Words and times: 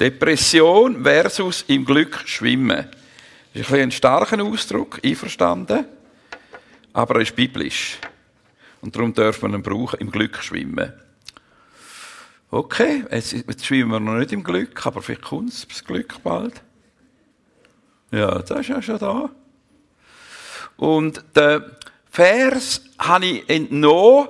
Depression 0.00 1.02
versus 1.02 1.62
im 1.68 1.84
Glück 1.84 2.22
schwimmen. 2.24 2.88
Das 3.52 3.62
ist 3.62 3.72
ein, 3.72 3.80
ein 3.80 3.90
starker 3.90 4.42
Ausdruck, 4.42 4.98
einverstanden, 5.04 5.84
aber 6.94 7.16
er 7.16 7.20
ist 7.20 7.36
biblisch. 7.36 7.98
Und 8.80 8.96
darum 8.96 9.12
darf 9.12 9.42
man 9.42 9.52
ihn 9.52 9.62
brauchen, 9.62 10.00
im 10.00 10.10
Glück 10.10 10.42
schwimmen. 10.42 10.92
Okay, 12.50 13.04
jetzt, 13.10 13.32
jetzt 13.32 13.66
schwimmen 13.66 13.90
wir 13.90 14.00
noch 14.00 14.18
nicht 14.18 14.32
im 14.32 14.42
Glück, 14.42 14.84
aber 14.86 15.02
vielleicht 15.02 15.22
kommt 15.22 15.70
das 15.70 15.84
Glück 15.84 16.22
bald. 16.22 16.62
Ja, 18.10 18.38
das 18.38 18.60
ist 18.60 18.68
ja 18.68 18.82
schon 18.82 18.98
da. 18.98 19.30
Und 20.76 21.22
der 21.36 21.76
Vers 22.10 22.82
habe 22.98 23.26
ich 23.26 23.50
entnommen, 23.50 24.28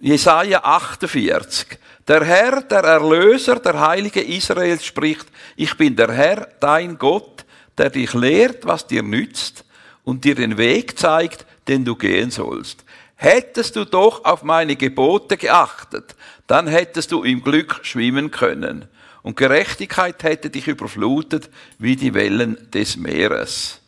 Jesaja 0.00 0.62
48. 0.62 1.66
Der 2.06 2.24
Herr, 2.24 2.62
der 2.62 2.84
Erlöser, 2.84 3.56
der 3.56 3.80
Heilige 3.80 4.22
Israels 4.22 4.84
spricht, 4.84 5.26
ich 5.56 5.76
bin 5.76 5.96
der 5.96 6.12
Herr, 6.12 6.48
dein 6.60 6.96
Gott, 6.98 7.44
der 7.76 7.90
dich 7.90 8.14
lehrt, 8.14 8.64
was 8.64 8.86
dir 8.86 9.02
nützt 9.02 9.64
und 10.04 10.24
dir 10.24 10.34
den 10.34 10.56
Weg 10.56 10.98
zeigt, 10.98 11.46
den 11.66 11.84
du 11.84 11.96
gehen 11.96 12.30
sollst. 12.30 12.84
Hättest 13.16 13.74
du 13.74 13.84
doch 13.84 14.24
auf 14.24 14.44
meine 14.44 14.76
Gebote 14.76 15.36
geachtet, 15.36 16.14
dann 16.46 16.68
hättest 16.68 17.10
du 17.10 17.24
im 17.24 17.42
Glück 17.42 17.80
schwimmen 17.82 18.30
können. 18.30 18.86
Und 19.22 19.36
Gerechtigkeit 19.36 20.22
hätte 20.22 20.48
dich 20.48 20.68
überflutet 20.68 21.50
wie 21.78 21.96
die 21.96 22.14
Wellen 22.14 22.70
des 22.70 22.96
Meeres. 22.96 23.80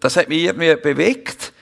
Das 0.00 0.16
hat 0.16 0.28
irgendwie 0.28 0.76
bewegt. 0.76 1.54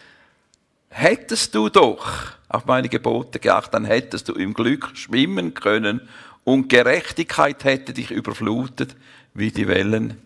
Hättest 0.91 1.55
du 1.55 1.69
doch 1.69 2.38
auf 2.49 2.67
meine 2.67 2.89
Gebote 2.89 3.39
geachtet, 3.39 3.75
dann 3.75 3.85
hättest 3.85 4.29
du 4.29 4.35
im 4.35 4.55
Glück 4.55 4.91
schwimmen 4.95 5.55
können 5.55 6.09
und 6.45 6.69
Gerechtigkeit 6.69 7.63
hätte 7.65 7.93
dich 7.93 8.11
überflutet 8.11 8.97
wie 9.35 9.51
die 9.51 9.69
Wellen 9.69 10.17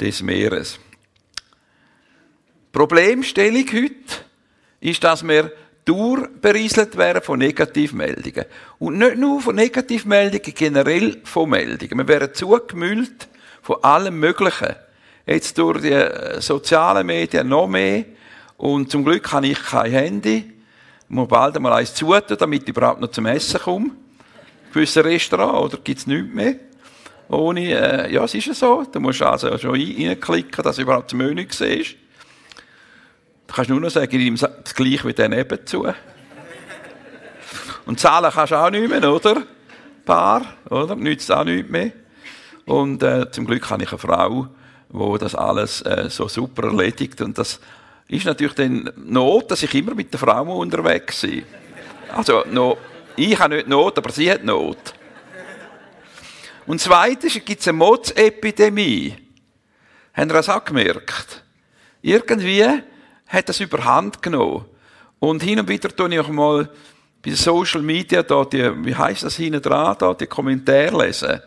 des 0.00 0.22
Meeres. 0.22 0.78
Problemstellung 2.72 3.66
heute 3.72 3.94
ist, 4.80 5.04
dass 5.04 5.26
wir 5.26 5.52
durchberieselt 5.84 6.96
werden 6.96 7.22
von 7.22 7.38
Negativmeldungen. 7.38 8.44
Und 8.78 8.98
nicht 8.98 9.16
nur 9.16 9.40
von 9.40 9.56
Negativmeldungen, 9.56 10.54
generell 10.54 11.20
von 11.24 11.50
Meldungen. 11.50 11.98
Wir 11.98 12.08
werden 12.08 12.34
zugemüllt 12.34 13.28
von 13.62 13.82
allem 13.82 14.18
Möglichen. 14.18 14.74
Jetzt 15.26 15.58
durch 15.58 15.82
die 15.82 15.92
äh, 15.92 16.40
sozialen 16.40 17.06
Medien 17.06 17.48
noch 17.48 17.68
mehr. 17.68 18.04
Und 18.56 18.90
zum 18.90 19.04
Glück 19.04 19.32
habe 19.32 19.48
ich 19.48 19.62
kein 19.62 19.92
Handy. 19.92 20.51
Ich 21.12 21.14
muss 21.14 21.28
bald 21.28 21.54
einmal 21.54 21.74
eins 21.74 21.92
zutun, 21.92 22.38
damit 22.38 22.62
ich 22.62 22.70
überhaupt 22.70 22.98
noch 22.98 23.10
zum 23.10 23.26
Essen 23.26 23.60
komme. 23.60 23.90
Gewisse 24.72 25.04
Restaurant, 25.04 25.62
oder 25.62 25.76
gibt's 25.84 26.06
nichts 26.06 26.34
mehr? 26.34 26.54
Ohne, 27.28 27.60
äh, 27.60 28.10
ja, 28.10 28.24
es 28.24 28.32
ist 28.32 28.46
ja 28.46 28.54
so. 28.54 28.86
Du 28.90 28.98
musst 28.98 29.20
also 29.20 29.58
schon 29.58 29.72
reinklicken, 29.72 30.64
dass 30.64 30.76
du 30.76 30.82
überhaupt 30.82 31.12
das 31.12 31.18
Menü 31.18 31.46
siehst. 31.50 31.96
Du 33.46 33.54
kannst 33.54 33.68
nur 33.68 33.78
noch 33.78 33.90
sagen, 33.90 34.18
ihm 34.18 34.38
das 34.38 34.74
gleiche 34.74 35.06
wie 35.06 35.12
der 35.12 35.28
nebenzu. 35.28 35.86
Und 37.84 38.00
zahlen 38.00 38.32
kannst 38.32 38.52
du 38.52 38.56
auch 38.56 38.70
nicht 38.70 38.88
mehr, 38.88 39.12
oder? 39.12 39.42
Paar, 40.06 40.46
oder? 40.70 40.96
Nützt 40.96 41.30
auch 41.30 41.44
nichts 41.44 41.70
mehr. 41.70 41.92
Und 42.64 43.02
äh, 43.02 43.30
zum 43.30 43.44
Glück 43.44 43.68
habe 43.68 43.82
ich 43.82 43.90
eine 43.90 43.98
Frau, 43.98 44.48
wo 44.88 45.18
das 45.18 45.34
alles 45.34 45.82
äh, 45.82 46.08
so 46.08 46.26
super 46.26 46.68
erledigt. 46.68 47.20
Und 47.20 47.36
das 47.36 47.60
ist 48.08 48.26
natürlich 48.26 48.54
dann 48.54 48.90
Not, 48.96 49.50
dass 49.50 49.62
ich 49.62 49.74
immer 49.74 49.94
mit 49.94 50.12
der 50.12 50.20
Frau 50.20 50.58
unterwegs 50.58 51.20
bin. 51.22 51.44
Also, 52.14 52.44
no, 52.50 52.76
ich 53.16 53.38
habe 53.38 53.56
nicht 53.56 53.68
Not, 53.68 53.98
aber 53.98 54.10
sie 54.10 54.30
hat 54.30 54.44
Not. 54.44 54.94
Und 56.66 56.80
zweitens 56.80 57.34
gibt 57.44 57.60
es 57.60 57.68
eine 57.68 57.78
Motzepidemie. 57.78 59.16
Haben 60.14 60.28
Sie 60.28 60.34
das 60.34 60.48
auch 60.48 60.64
gemerkt? 60.64 61.42
Irgendwie 62.02 62.64
hat 63.26 63.48
das 63.48 63.60
überhand 63.60 64.22
genommen. 64.22 64.66
Und 65.18 65.42
hin 65.42 65.60
und 65.60 65.68
wieder 65.68 65.94
tue 65.94 66.12
ich 66.12 66.20
auch 66.20 66.28
mal 66.28 66.68
bei 67.24 67.32
Social 67.32 67.82
Media 67.82 68.22
da 68.22 68.44
die, 68.44 68.84
wie 68.84 68.94
heißt 68.94 69.22
das 69.22 69.36
hinten 69.36 69.62
dran, 69.62 69.96
da, 69.98 70.12
die 70.12 70.26
Kommentare 70.26 71.06
lesen. 71.06 71.40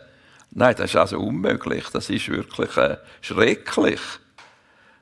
Nein, 0.50 0.74
das 0.76 0.90
ist 0.90 0.96
also 0.96 1.20
unmöglich. 1.20 1.84
Das 1.92 2.08
ist 2.08 2.28
wirklich 2.28 2.76
äh, 2.78 2.96
schrecklich. 3.20 4.00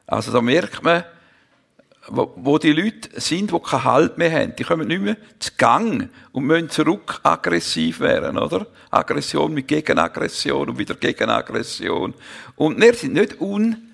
Also 0.06 0.32
da 0.32 0.40
merkt 0.40 0.82
man, 0.82 1.04
wo, 2.08 2.32
wo 2.36 2.58
die 2.58 2.72
Leute 2.72 3.20
sind, 3.20 3.50
die 3.50 3.58
keinen 3.58 3.84
Halt 3.84 4.18
mehr 4.18 4.32
haben. 4.32 4.56
Die 4.56 4.64
kommen 4.64 4.88
nicht 4.88 5.00
mehr 5.00 5.16
zu 5.38 5.50
Gang 5.56 6.10
und 6.32 6.44
müssen 6.44 6.70
zurück 6.70 7.20
aggressiv 7.22 8.00
werden, 8.00 8.38
oder? 8.38 8.66
Aggression 8.90 9.52
mit 9.52 9.68
Gegenaggression 9.68 10.68
und 10.68 10.78
wieder 10.78 10.94
Gegenaggression. 10.94 12.14
Und 12.56 12.80
wir 12.80 12.94
sind 12.94 13.14
nicht 13.14 13.40
un 13.40 13.92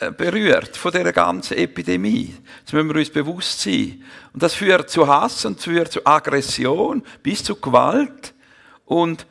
äh, 0.00 0.10
berührt 0.10 0.76
von 0.76 0.92
dieser 0.92 1.12
ganzen 1.12 1.58
Epidemie. 1.58 2.34
Das 2.64 2.72
müssen 2.72 2.88
wir 2.88 2.96
uns 2.96 3.10
bewusst 3.10 3.60
sein. 3.60 4.02
Und 4.32 4.42
das 4.42 4.54
führt 4.54 4.88
zu 4.88 5.06
Hass 5.06 5.44
und 5.44 5.60
führt 5.60 5.92
zu 5.92 6.06
Aggression 6.06 7.02
bis 7.22 7.44
zu 7.44 7.56
Gewalt. 7.56 8.32
Und 8.86 9.26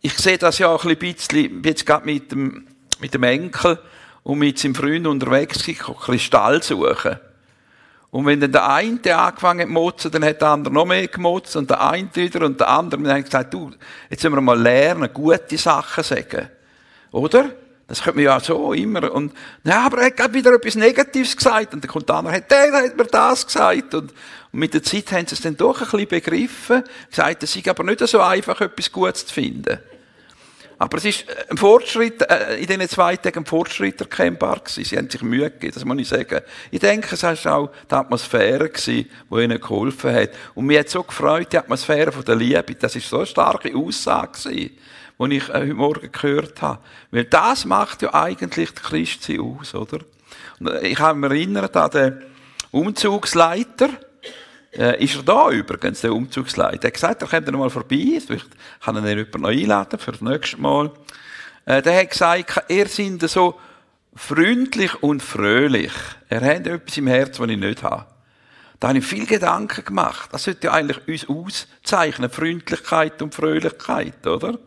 ich 0.00 0.14
sehe 0.14 0.38
das 0.38 0.58
ja 0.58 0.68
auch 0.68 0.84
ein 0.84 0.98
bisschen, 0.98 1.62
jetzt 1.62 1.86
gerade 1.86 2.04
mit 2.04 2.32
dem, 2.32 2.66
mit 2.98 3.14
dem 3.14 3.22
Enkel 3.22 3.78
und 4.22 4.38
mit 4.38 4.58
seinem 4.58 4.74
Freund 4.74 5.06
unterwegs 5.06 5.66
ein 5.66 5.76
Kristall 5.76 6.62
suchen. 6.62 7.18
Und 8.10 8.26
wenn 8.26 8.40
dann 8.40 8.52
der 8.52 8.68
eine 8.68 9.16
angefangen 9.16 9.60
hat 9.60 9.68
zu 9.68 9.72
motzen, 9.72 10.10
dann 10.10 10.24
hat 10.24 10.42
der 10.42 10.48
andere 10.48 10.74
noch 10.74 10.84
mehr 10.84 11.08
gemotzt 11.08 11.56
und 11.56 11.70
der 11.70 11.80
eine 11.80 12.14
wieder 12.14 12.44
und 12.44 12.60
der 12.60 12.68
andere. 12.68 12.98
Und 12.98 13.04
dann 13.04 13.14
haben 13.14 13.24
gesagt, 13.24 13.54
du, 13.54 13.70
jetzt 14.10 14.22
müssen 14.22 14.34
wir 14.34 14.40
mal 14.42 14.60
lernen, 14.60 15.08
gute 15.14 15.56
Sachen 15.56 16.04
sagen. 16.04 16.50
Oder? 17.10 17.50
Das 17.88 18.02
könnte 18.02 18.16
man 18.16 18.24
ja 18.24 18.40
so 18.40 18.74
immer. 18.74 19.10
Und, 19.12 19.32
ja, 19.64 19.86
aber 19.86 19.98
er 19.98 20.06
hat 20.06 20.16
gerade 20.18 20.34
wieder 20.34 20.52
etwas 20.52 20.74
Negatives 20.74 21.34
gesagt. 21.34 21.72
Und 21.72 21.82
dann 21.82 21.90
kommt 21.90 22.08
der 22.08 22.16
andere, 22.16 22.42
der 22.42 22.72
hat 22.72 22.96
mir 22.96 23.04
das 23.04 23.46
gesagt. 23.46 23.94
Und, 23.94 24.12
und 24.52 24.58
mit 24.58 24.74
der 24.74 24.82
Zeit 24.82 25.10
haben 25.12 25.26
sie 25.26 25.34
es 25.34 25.40
dann 25.40 25.56
doch 25.56 25.80
ein 25.80 25.88
bisschen 25.88 26.08
begriffen. 26.08 26.84
Gesagt, 27.08 27.42
es 27.42 27.54
sei 27.54 27.62
aber 27.66 27.82
nicht 27.82 28.06
so 28.06 28.20
einfach, 28.20 28.60
etwas 28.60 28.92
Gutes 28.92 29.26
zu 29.26 29.32
finden. 29.32 29.78
Aber 30.82 30.98
es 30.98 31.04
ist 31.04 31.24
ein 31.48 31.56
Fortschritt, 31.56 32.28
äh, 32.28 32.56
in 32.56 32.66
diesen 32.66 32.88
zwei 32.88 33.16
Tagen 33.16 33.38
ein 33.38 33.46
Fortschritt 33.46 34.00
erkennbar 34.00 34.58
gewesen. 34.58 34.82
Sie 34.82 34.98
haben 34.98 35.08
sich 35.08 35.22
Mühe 35.22 35.48
gegeben, 35.48 35.74
das 35.74 35.84
muss 35.84 35.98
ich 35.98 36.08
sagen. 36.08 36.40
Ich 36.72 36.80
denke, 36.80 37.14
es 37.14 37.22
war 37.22 37.56
auch 37.56 37.70
die 37.88 37.94
Atmosphäre 37.94 38.68
gewesen, 38.68 39.08
die 39.30 39.40
ihnen 39.40 39.60
geholfen 39.60 40.12
hat. 40.12 40.30
Und 40.56 40.66
mir 40.66 40.80
hat 40.80 40.88
so 40.88 41.04
gefreut, 41.04 41.52
die 41.52 41.58
Atmosphäre 41.58 42.10
von 42.10 42.24
der 42.24 42.34
Liebe. 42.34 42.74
Das 42.74 42.96
ist 42.96 43.08
so 43.08 43.18
eine 43.18 43.26
starke 43.26 43.72
Aussage 43.76 44.32
gewesen 44.32 44.70
die 45.20 45.36
ich 45.36 45.48
äh, 45.50 45.52
heute 45.52 45.74
Morgen 45.74 46.10
gehört 46.10 46.60
habe. 46.62 46.80
Weil 47.12 47.26
das 47.26 47.64
macht 47.64 48.02
ja 48.02 48.12
eigentlich 48.12 48.70
die 48.72 48.82
Christi 48.82 49.38
aus, 49.38 49.76
oder? 49.76 50.00
Und 50.58 50.66
äh, 50.66 50.88
ich 50.88 50.98
habe 50.98 51.16
mich 51.16 51.30
erinnert 51.30 51.76
an 51.76 51.90
den 51.92 52.22
Umzugsleiter, 52.72 53.88
äh, 54.76 55.02
ist 55.04 55.16
er 55.16 55.22
da 55.22 55.50
übrigens, 55.50 56.00
der 56.00 56.14
Umzugsleiter? 56.14 56.84
Er 56.84 56.86
hat 56.86 56.94
gesagt, 56.94 57.22
er 57.22 57.28
kommt 57.28 57.46
noch 57.48 57.58
mal 57.58 57.70
vorbei, 57.70 58.20
vielleicht 58.26 58.48
kann 58.82 58.96
er 58.96 59.16
jemand 59.16 59.40
noch 59.40 59.48
einladen 59.48 59.98
für 59.98 60.12
das 60.12 60.20
nächste 60.20 60.60
Mal. 60.60 60.90
Äh, 61.64 61.82
der 61.82 62.00
hat 62.00 62.10
gesagt, 62.10 62.64
er 62.68 62.88
sind 62.88 63.28
so 63.28 63.58
freundlich 64.14 65.02
und 65.02 65.22
fröhlich. 65.22 65.92
Er 66.28 66.40
hat 66.42 66.66
etwas 66.66 66.96
im 66.96 67.06
Herz, 67.06 67.38
was 67.38 67.48
ich 67.48 67.58
nicht 67.58 67.82
habe. 67.82 68.06
Da 68.80 68.88
habe 68.88 68.98
ich 68.98 69.06
viel 69.06 69.26
Gedanken 69.26 69.84
gemacht. 69.84 70.30
Das 70.32 70.44
sollte 70.44 70.66
ja 70.66 70.72
eigentlich 70.72 71.06
uns 71.06 71.28
auszeichnen, 71.28 72.30
Freundlichkeit 72.30 73.22
und 73.22 73.34
Fröhlichkeit, 73.34 74.26
oder? 74.26 74.58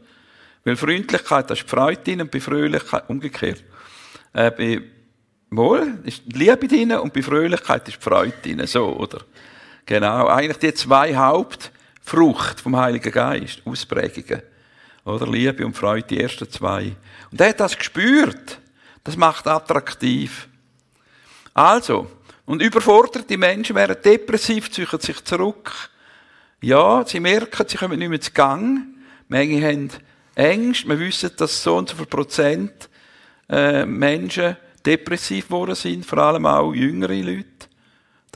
Weil 0.63 0.77
Freundlichkeit, 0.77 1.49
das 1.49 1.59
ist 1.59 1.69
Freude 1.69 2.01
drin 2.01 2.21
und 2.21 2.31
bei 2.31 2.39
Fröhlichkeit 2.39 3.09
umgekehrt. 3.09 3.63
Äh, 4.33 4.51
bei 4.51 4.81
Wohl 5.51 5.99
ist 6.03 6.23
Liebe 6.27 6.67
drin 6.67 6.93
und 6.93 7.13
bei 7.13 7.21
Fröhlichkeit 7.21 7.87
ist 7.87 8.01
Freude 8.01 8.33
drin. 8.41 8.65
So, 8.65 8.95
oder? 8.95 9.19
Genau. 9.85 10.27
Eigentlich 10.27 10.57
die 10.57 10.73
zwei 10.73 11.15
Hauptfrucht 11.15 12.59
vom 12.59 12.75
Heiligen 12.75 13.11
Geist. 13.11 13.61
Ausprägungen. 13.65 14.41
Oder? 15.03 15.27
Liebe 15.27 15.65
und 15.65 15.77
Freude, 15.77 16.07
die 16.07 16.19
ersten 16.19 16.49
zwei. 16.49 16.95
Und 17.31 17.39
er 17.39 17.49
hat 17.49 17.59
das 17.59 17.77
gespürt. 17.77 18.59
Das 19.03 19.15
macht 19.15 19.47
attraktiv. 19.47 20.47
Also, 21.53 22.09
und 22.45 22.61
überforderte 22.61 23.37
Menschen 23.37 23.75
werden 23.75 23.97
depressiv, 24.03 24.71
ziehen 24.71 24.87
sich 24.99 25.23
zurück. 25.23 25.71
Ja, 26.61 27.05
sie 27.05 27.19
merken, 27.19 27.65
sie 27.67 27.77
kommen 27.77 27.99
nicht 27.99 28.09
mehr 28.09 28.21
zu 28.21 28.31
Gang. 28.31 28.87
Manche 29.27 29.61
haben 29.61 29.89
Ängste. 30.33 30.89
Wir 30.89 30.99
wissen, 30.99 31.31
dass 31.37 31.61
so 31.61 31.77
und 31.77 31.89
so 31.89 31.95
viel 31.95 32.07
Prozent 32.07 32.89
äh, 33.47 33.85
Menschen 33.85 34.57
depressiv 34.85 35.47
geworden 35.47 35.75
sind, 35.75 36.05
vor 36.05 36.17
allem 36.19 36.45
auch 36.45 36.73
jüngere 36.73 37.13
Leute. 37.13 37.45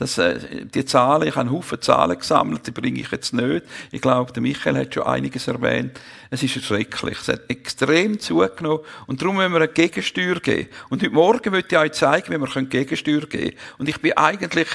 Das, 0.00 0.16
äh, 0.16 0.64
die 0.64 0.86
Zahlen, 0.86 1.28
ich 1.28 1.36
habe 1.36 1.42
einen 1.42 1.50
Haufen 1.50 1.78
Zahlen 1.82 2.18
gesammelt, 2.18 2.66
die 2.66 2.70
bringe 2.70 3.02
ich 3.02 3.10
jetzt 3.10 3.34
nicht. 3.34 3.66
Ich 3.92 4.00
glaube, 4.00 4.32
der 4.32 4.40
Michael 4.40 4.78
hat 4.78 4.94
schon 4.94 5.02
einiges 5.02 5.46
erwähnt. 5.46 6.00
Es 6.30 6.42
ist 6.42 6.64
schrecklich. 6.64 7.18
Es 7.20 7.28
hat 7.28 7.42
extrem 7.50 8.18
zugenommen. 8.18 8.80
Und 9.06 9.20
darum 9.20 9.36
müssen 9.36 9.52
wir 9.52 9.58
eine 9.58 9.68
Gegensteuer 9.68 10.36
geben. 10.36 10.70
Und 10.88 11.02
heute 11.02 11.12
Morgen 11.12 11.50
möchte 11.50 11.74
ich 11.74 11.82
euch 11.82 11.92
zeigen, 11.92 12.32
wie 12.32 12.38
wir 12.38 12.62
Gegensteuer 12.62 13.20
geben 13.20 13.50
können. 13.50 13.52
Und 13.76 13.90
ich 13.90 14.00
bin 14.00 14.16
eigentlich 14.16 14.68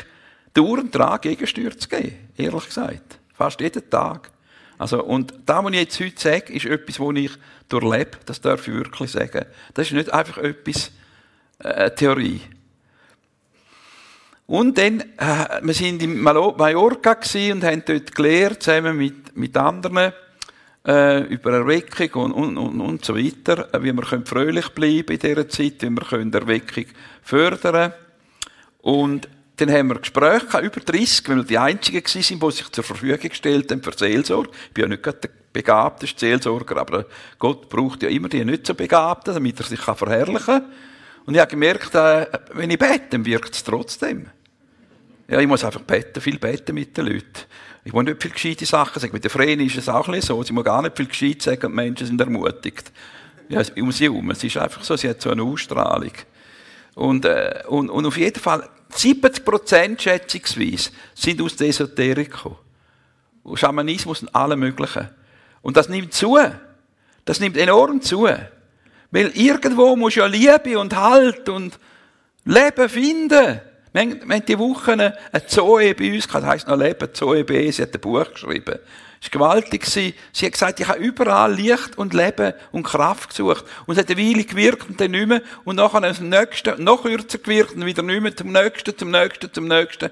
dauernd 0.53 0.93
dran, 0.93 1.19
Gegensteuer 1.19 1.75
zu 1.75 1.89
geben. 1.89 2.29
Ehrlich 2.37 2.65
gesagt. 2.67 3.17
Fast 3.33 3.59
jeden 3.61 3.89
Tag. 3.89 4.29
Also, 4.77 5.03
und 5.03 5.33
das, 5.43 5.63
was 5.63 5.71
ich 5.71 5.79
jetzt 5.79 5.99
heute 6.01 6.21
sage, 6.21 6.53
ist 6.53 6.65
etwas, 6.65 6.99
was 6.99 7.15
ich 7.15 7.31
durchlebe. 7.67 8.11
Das 8.27 8.41
darf 8.41 8.67
ich 8.67 8.75
wirklich 8.75 9.09
sagen. 9.09 9.45
Das 9.73 9.87
ist 9.87 9.93
nicht 9.93 10.13
einfach 10.13 10.37
etwas, 10.37 10.91
äh, 11.63 11.89
Theorie. 11.89 12.41
Und 14.47 14.77
dann, 14.77 15.01
äh, 15.01 15.61
wir 15.63 15.73
sind 15.73 16.03
in 16.03 16.19
Mallorca 16.19 17.17
und 17.51 17.63
haben 17.63 17.83
dort 17.85 18.13
gelehrt, 18.13 18.61
zusammen 18.63 18.97
mit, 18.97 19.35
mit 19.35 19.57
anderen, 19.57 20.13
äh, 20.85 21.21
über 21.23 21.51
Erweckung 21.51 22.31
und, 22.31 22.33
und, 22.33 22.57
und, 22.57 22.81
und 22.81 23.05
so 23.05 23.15
weiter, 23.15 23.69
wie 23.81 23.91
wir 23.91 24.03
können 24.03 24.25
fröhlich 24.25 24.69
bleiben 24.69 25.13
in 25.13 25.19
dieser 25.19 25.49
Zeit, 25.49 25.81
wie 25.81 25.89
wir 25.89 26.05
können 26.05 26.31
Erweckung 26.31 26.85
fördern 27.23 27.93
Und 28.81 29.27
dann 29.57 29.71
haben 29.71 29.87
wir 29.87 29.99
Gespräche 29.99 30.59
über 30.59 30.79
30, 30.79 31.29
weil 31.29 31.37
wir 31.37 31.43
die 31.43 31.57
Einzigen 31.57 32.03
waren, 32.03 32.49
die 32.51 32.55
sich 32.55 32.71
zur 32.71 32.83
Verfügung 32.83 33.29
gestellt 33.29 33.71
haben 33.71 33.81
für 33.81 33.97
Seelsorge. 33.97 34.51
Ich 34.67 34.73
bin 34.73 34.83
ja 34.83 34.87
nicht 34.89 35.03
gerade 35.03 35.19
der 35.19 35.29
begabteste 35.53 36.19
Seelsorger, 36.19 36.77
aber 36.77 37.05
Gott 37.39 37.67
braucht 37.69 38.03
ja 38.03 38.09
immer 38.09 38.29
die 38.29 38.45
nicht 38.45 38.67
so 38.67 38.75
Begabten, 38.75 39.33
damit 39.33 39.59
er 39.59 39.65
sich 39.65 39.79
verherrlichen 39.79 40.45
kann. 40.45 40.65
Und 41.25 41.33
ich 41.33 41.39
habe 41.39 41.49
gemerkt, 41.49 41.95
äh, 41.95 42.27
wenn 42.53 42.69
ich 42.69 42.77
bete, 42.77 43.23
wirkt 43.25 43.55
es 43.55 43.63
trotzdem. 43.63 44.27
Ja, 45.27 45.39
ich 45.39 45.47
muss 45.47 45.63
einfach 45.63 45.81
beten, 45.81 46.21
viel 46.21 46.37
beten 46.37 46.75
mit 46.75 46.95
den 46.95 47.07
Leuten. 47.07 47.45
Ich 47.83 47.93
muss 47.93 48.03
nicht 48.03 48.21
viel 48.21 48.31
gescheite 48.31 48.65
Sachen 48.65 48.99
sagen. 48.99 49.13
Mit 49.13 49.23
der 49.23 49.31
Vreni 49.31 49.65
ist 49.65 49.77
es 49.77 49.89
auch 49.89 50.07
nicht 50.07 50.25
so. 50.25 50.41
Sie 50.43 50.53
muss 50.53 50.63
gar 50.63 50.81
nicht 50.81 50.95
viel 50.95 51.07
gescheit 51.07 51.41
sagen 51.41 51.65
und 51.65 51.71
die 51.71 51.75
Menschen 51.75 52.07
sind 52.07 52.21
ermutigt. 52.21 52.91
Ja, 53.49 53.61
um 53.77 53.91
sie 53.91 54.05
herum. 54.05 54.29
Es 54.31 54.43
ist 54.43 54.57
einfach 54.57 54.83
so, 54.83 54.95
sie 54.95 55.09
hat 55.09 55.21
so 55.21 55.31
eine 55.31 55.43
Ausstrahlung. 55.43 56.11
Und, 56.95 57.25
äh, 57.25 57.63
und, 57.67 57.89
und 57.89 58.05
auf 58.05 58.17
jeden 58.17 58.39
Fall, 58.39 58.69
70 58.89 59.43
Prozent 59.43 60.01
schätzungsweise 60.01 60.91
sind 61.13 61.41
aus 61.41 61.55
der 61.55 61.67
Esoterik 61.67 62.31
gekommen. 62.31 62.57
Schamanismus 63.53 64.21
und 64.21 64.33
alle 64.33 64.55
möglichen. 64.55 65.09
Und 65.61 65.77
das 65.77 65.89
nimmt 65.89 66.13
zu. 66.13 66.37
Das 67.25 67.39
nimmt 67.39 67.57
enorm 67.57 68.01
zu. 68.01 68.27
Weil 69.15 69.31
irgendwo 69.33 69.95
muss 69.95 70.15
ja 70.15 70.25
Liebe 70.25 70.77
und 70.77 70.93
Halt 70.93 71.47
und 71.47 71.79
Leben 72.43 72.89
finden. 72.89 73.61
Wir 73.93 74.01
haben, 74.01 74.45
die 74.45 74.59
Woche 74.59 74.91
eine 74.91 75.15
Zoe 75.47 75.95
bei 75.95 76.13
uns 76.13 76.27
gehabt, 76.27 76.43
das 76.43 76.51
heisst 76.51 76.67
noch 76.67 76.77
Leben, 76.77 77.07
Zoe 77.13 77.45
B, 77.45 77.71
sie 77.71 77.83
hat 77.83 77.93
ein 77.93 78.01
Buch 78.01 78.29
geschrieben. 78.29 78.77
Es 79.21 79.27
war 79.27 79.31
gewaltig. 79.31 79.85
Sie 79.85 80.13
hat 80.41 80.51
gesagt, 80.51 80.81
ich 80.81 80.87
habe 80.89 80.99
überall 80.99 81.53
Licht 81.53 81.97
und 81.97 82.13
Leben 82.13 82.55
und 82.73 82.83
Kraft 82.83 83.29
gesucht. 83.29 83.63
Und 83.85 83.93
es 83.97 84.03
hat 84.03 84.11
eine 84.11 84.19
Weile 84.19 84.43
gewirkt 84.43 84.89
und 84.89 84.99
dann 84.99 85.11
nicht 85.11 85.27
mehr. 85.27 85.41
Und 85.63 85.77
nachher 85.77 86.13
zum 86.13 86.27
nächsten, 86.27 86.83
noch 86.83 87.03
kürzer 87.03 87.37
gewirkt 87.37 87.75
und 87.75 87.85
wieder 87.85 88.03
nicht 88.03 88.21
mehr, 88.21 88.35
zum 88.35 88.51
nächsten, 88.51 88.97
zum 88.97 89.11
nächsten, 89.11 89.53
zum 89.53 89.69
nächsten. 89.69 90.09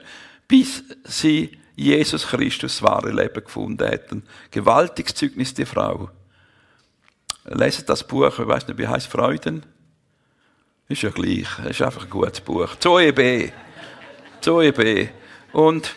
Bis 0.47 0.81
sie 1.03 1.57
Jesus 1.75 2.25
Christus 2.25 2.81
wahre 2.81 3.11
Leben 3.11 3.43
gefunden 3.43 3.85
hat. 3.85 4.13
Ein 4.13 4.23
gewaltiges 4.49 5.13
Zeugnis, 5.13 5.53
die 5.53 5.65
Frau. 5.65 6.09
Leset 7.45 7.89
das 7.89 8.05
Buch, 8.05 8.39
ich 8.39 8.47
weiß 8.47 8.67
nicht, 8.67 8.77
wie 8.77 8.87
heißt 8.87 9.07
Freuden? 9.07 9.65
Ist 10.87 11.01
ja 11.01 11.09
gleich. 11.09 11.47
ist 11.69 11.81
einfach 11.81 12.03
ein 12.03 12.09
gutes 12.09 12.41
Buch. 12.41 12.75
Zoe 12.79 13.11
B. 13.11 13.51
Zoe 14.41 14.71
B. 14.71 15.07
Und 15.51 15.95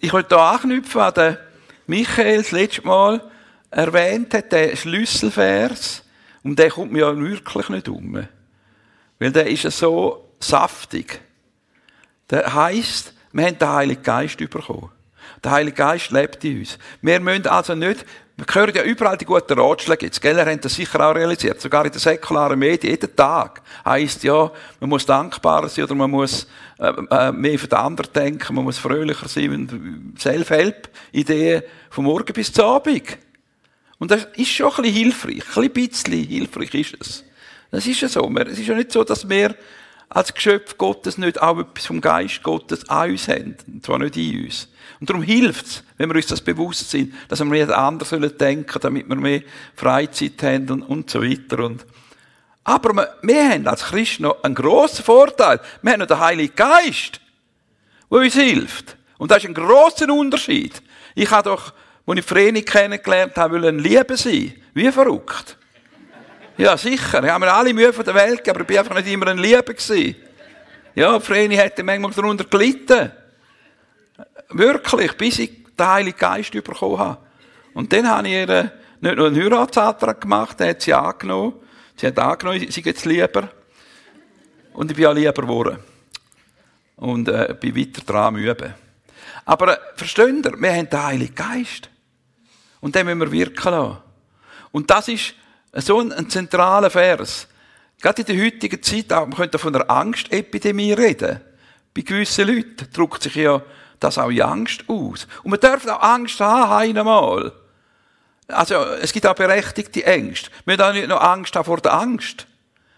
ich 0.00 0.12
wollte 0.12 0.34
hier 0.34 0.44
anknüpfen 0.44 1.00
an 1.00 1.14
den 1.14 1.36
Michael 1.86 2.38
das 2.38 2.52
letzte 2.52 2.86
Mal 2.86 3.30
erwähnt 3.70 4.34
hat, 4.34 4.52
den 4.52 4.76
Schlüsselvers. 4.76 6.04
Und 6.42 6.58
der 6.58 6.70
kommt 6.70 6.92
mir 6.92 7.00
ja 7.00 7.16
wirklich 7.16 7.68
nicht 7.68 7.88
um. 7.88 8.26
Weil 9.18 9.32
der 9.32 9.48
ist 9.48 9.64
ja 9.64 9.70
so 9.70 10.34
saftig. 10.40 11.20
Der 12.30 12.54
heisst, 12.54 13.12
wir 13.32 13.46
haben 13.46 13.58
den 13.58 13.68
Heiligen 13.68 14.02
Geist 14.02 14.36
bekommen. 14.38 14.90
Der 15.42 15.50
Heilige 15.50 15.76
Geist 15.76 16.10
lebt 16.10 16.44
in 16.44 16.60
uns. 16.60 16.78
Wir 17.02 17.20
müssen 17.20 17.46
also 17.46 17.74
nicht, 17.74 18.04
wir 18.38 18.46
hören 18.54 18.72
ja 18.72 18.84
überall 18.84 19.18
die 19.18 19.24
guten 19.24 19.58
Ratschläge 19.58 20.06
jetzt, 20.06 20.20
gell? 20.20 20.38
Hat 20.38 20.64
das 20.64 20.74
sicher 20.76 21.00
auch 21.00 21.12
realisiert. 21.12 21.60
Sogar 21.60 21.84
in 21.84 21.90
den 21.90 21.98
säkularen 21.98 22.56
Medien, 22.56 22.92
jeden 22.92 23.16
Tag 23.16 23.62
heisst 23.84 24.22
ja, 24.22 24.52
man 24.78 24.90
muss 24.90 25.04
dankbarer 25.04 25.68
sein 25.68 25.86
oder 25.86 25.96
man 25.96 26.08
muss 26.08 26.46
äh, 26.78 26.92
äh, 27.10 27.32
mehr 27.32 27.58
für 27.58 27.66
den 27.66 27.78
anderen 27.78 28.12
denken, 28.12 28.54
man 28.54 28.62
muss 28.62 28.78
fröhlicher 28.78 29.26
sein, 29.26 30.14
Self-Help-Ideen 30.16 31.62
vom 31.90 32.04
Morgen 32.04 32.32
bis 32.32 32.52
zum 32.52 32.66
Abend. 32.66 33.18
Und 33.98 34.12
das 34.12 34.28
ist 34.36 34.50
schon 34.50 34.70
ein 34.70 34.82
bisschen 34.82 34.94
hilfreich, 34.94 35.56
ein 35.56 35.70
bisschen 35.72 36.22
hilfreich 36.22 36.74
ist 36.74 36.96
es. 37.00 37.24
Das 37.72 37.86
ist 37.88 38.00
ja 38.00 38.08
so. 38.08 38.32
Es 38.36 38.58
ist 38.60 38.68
ja 38.68 38.76
nicht 38.76 38.92
so, 38.92 39.02
dass 39.02 39.28
wir 39.28 39.56
als 40.08 40.32
Geschöpf 40.32 40.78
Gottes 40.78 41.18
nicht 41.18 41.40
auch 41.42 41.58
etwas 41.58 41.86
vom 41.86 42.00
Geist 42.00 42.42
Gottes 42.42 42.88
an 42.88 43.10
uns 43.10 43.28
haben. 43.28 43.56
Und 43.66 43.84
zwar 43.84 43.98
nicht 43.98 44.16
in 44.16 44.44
uns. 44.44 44.68
Und 45.00 45.10
darum 45.10 45.22
hilft 45.22 45.66
es, 45.66 45.84
wenn 45.96 46.08
wir 46.08 46.16
uns 46.16 46.26
das 46.26 46.40
bewusst 46.40 46.90
sind, 46.90 47.12
dass 47.28 47.40
wir 47.40 47.46
nicht 47.46 47.70
anders 47.70 48.08
denken 48.10 48.66
sollen, 48.70 48.80
damit 48.80 49.08
wir 49.08 49.16
mehr 49.16 49.42
Freizeit 49.74 50.42
haben 50.42 50.70
und, 50.70 50.82
und 50.82 51.10
so 51.10 51.22
weiter. 51.22 51.64
Und 51.64 51.84
aber 52.64 52.92
wir, 52.94 53.14
wir 53.22 53.48
haben 53.50 53.66
als 53.66 53.84
Christen 53.84 54.24
noch 54.24 54.42
einen 54.42 54.54
grossen 54.54 55.04
Vorteil. 55.04 55.60
Wir 55.82 55.92
haben 55.92 56.00
noch 56.00 56.06
den 56.06 56.20
Heiligen 56.20 56.54
Geist, 56.54 57.20
der 58.10 58.18
uns 58.18 58.34
hilft. 58.34 58.96
Und 59.18 59.30
das 59.30 59.38
ist 59.38 59.48
ein 59.48 59.54
grosser 59.54 60.12
Unterschied. 60.12 60.82
Ich 61.14 61.30
habe 61.30 61.50
doch, 61.50 61.72
als 62.06 62.18
ich 62.18 62.24
Vreni 62.24 62.62
kennengelernt 62.62 63.36
habe, 63.36 63.66
ein 63.66 63.78
Liebe 63.78 64.16
sein. 64.16 64.54
Wie 64.74 64.90
verrückt. 64.90 65.57
Ja, 66.58 66.76
sicher. 66.76 67.22
Ich 67.22 67.30
habe 67.30 67.44
mir 67.44 67.52
alle 67.52 67.72
Mühe 67.72 67.92
von 67.92 68.04
der 68.04 68.16
Welt 68.16 68.38
gegeben, 68.38 68.56
aber 68.56 68.60
ich 68.62 68.66
bin 68.66 68.78
einfach 68.78 68.94
nicht 68.96 69.06
immer 69.06 69.28
ein 69.28 69.38
Liebe. 69.38 69.76
Ja, 70.96 71.20
Vreni 71.20 71.54
hätte 71.54 71.84
manchmal 71.84 72.10
darunter 72.10 72.44
gelitten. 72.44 73.12
Wirklich, 74.48 75.16
bis 75.16 75.38
ich 75.38 75.64
den 75.78 75.86
Heiligen 75.86 76.18
Geist 76.18 76.50
bekommen 76.50 76.98
habe. 76.98 77.18
Und 77.74 77.92
dann 77.92 78.08
habe 78.08 78.26
ich 78.26 78.34
ihr 78.34 78.48
äh, 78.48 78.68
nicht 79.00 79.16
nur 79.16 79.28
einen 79.28 79.40
Heiratsantrag 79.40 80.20
gemacht, 80.20 80.58
den 80.58 80.70
hat 80.70 80.82
sie 80.82 80.92
angenommen. 80.92 81.54
Sie 81.94 82.08
hat 82.08 82.18
angenommen, 82.18 82.68
sie 82.68 82.82
geht 82.82 83.04
lieber. 83.04 83.50
Und 84.72 84.90
ich 84.90 84.96
bin 84.96 85.06
auch 85.06 85.14
lieber 85.14 85.42
geworden. 85.42 85.78
Und 86.96 87.28
äh, 87.28 87.54
bin 87.60 87.76
weiter 87.76 88.02
dran 88.04 88.34
üben. 88.34 88.74
Aber 89.44 89.74
äh, 89.74 89.80
versteht 89.94 90.44
ihr, 90.44 90.60
wir 90.60 90.72
haben 90.72 90.90
den 90.90 91.02
Heiligen 91.04 91.34
Geist. 91.36 91.88
Und 92.80 92.96
den 92.96 93.06
müssen 93.06 93.20
wir 93.20 93.30
wirken 93.30 93.70
lassen. 93.70 93.98
Und 94.72 94.90
das 94.90 95.06
ist 95.06 95.34
so 95.80 96.00
ein, 96.00 96.28
zentraler 96.28 96.90
Vers. 96.90 97.48
Gerade 98.00 98.22
in 98.22 98.26
der 98.26 98.44
heutigen 98.44 98.82
Zeit, 98.82 99.12
auch, 99.12 99.26
man 99.26 99.36
könnte 99.36 99.58
von 99.58 99.74
einer 99.74 99.90
Angstepidemie 99.90 100.92
reden. 100.92 101.40
Bei 101.94 102.02
gewissen 102.02 102.46
Leuten 102.46 102.88
drückt 102.92 103.22
sich 103.22 103.34
ja 103.34 103.60
das 103.98 104.18
auch 104.18 104.30
in 104.30 104.42
Angst 104.42 104.84
aus. 104.88 105.26
Und 105.42 105.50
man 105.50 105.60
darf 105.60 105.86
auch 105.86 106.00
Angst 106.00 106.38
haben, 106.40 106.96
einmal. 106.96 107.52
Also, 108.46 108.76
es 109.02 109.12
gibt 109.12 109.26
auch 109.26 109.34
berechtigte 109.34 110.04
Ängste. 110.04 110.50
Müssen 110.64 110.80
auch 110.80 110.92
nicht 110.92 111.08
noch 111.08 111.20
Angst 111.20 111.54
haben 111.56 111.64
vor 111.64 111.80
der 111.80 111.92
Angst. 111.92 112.46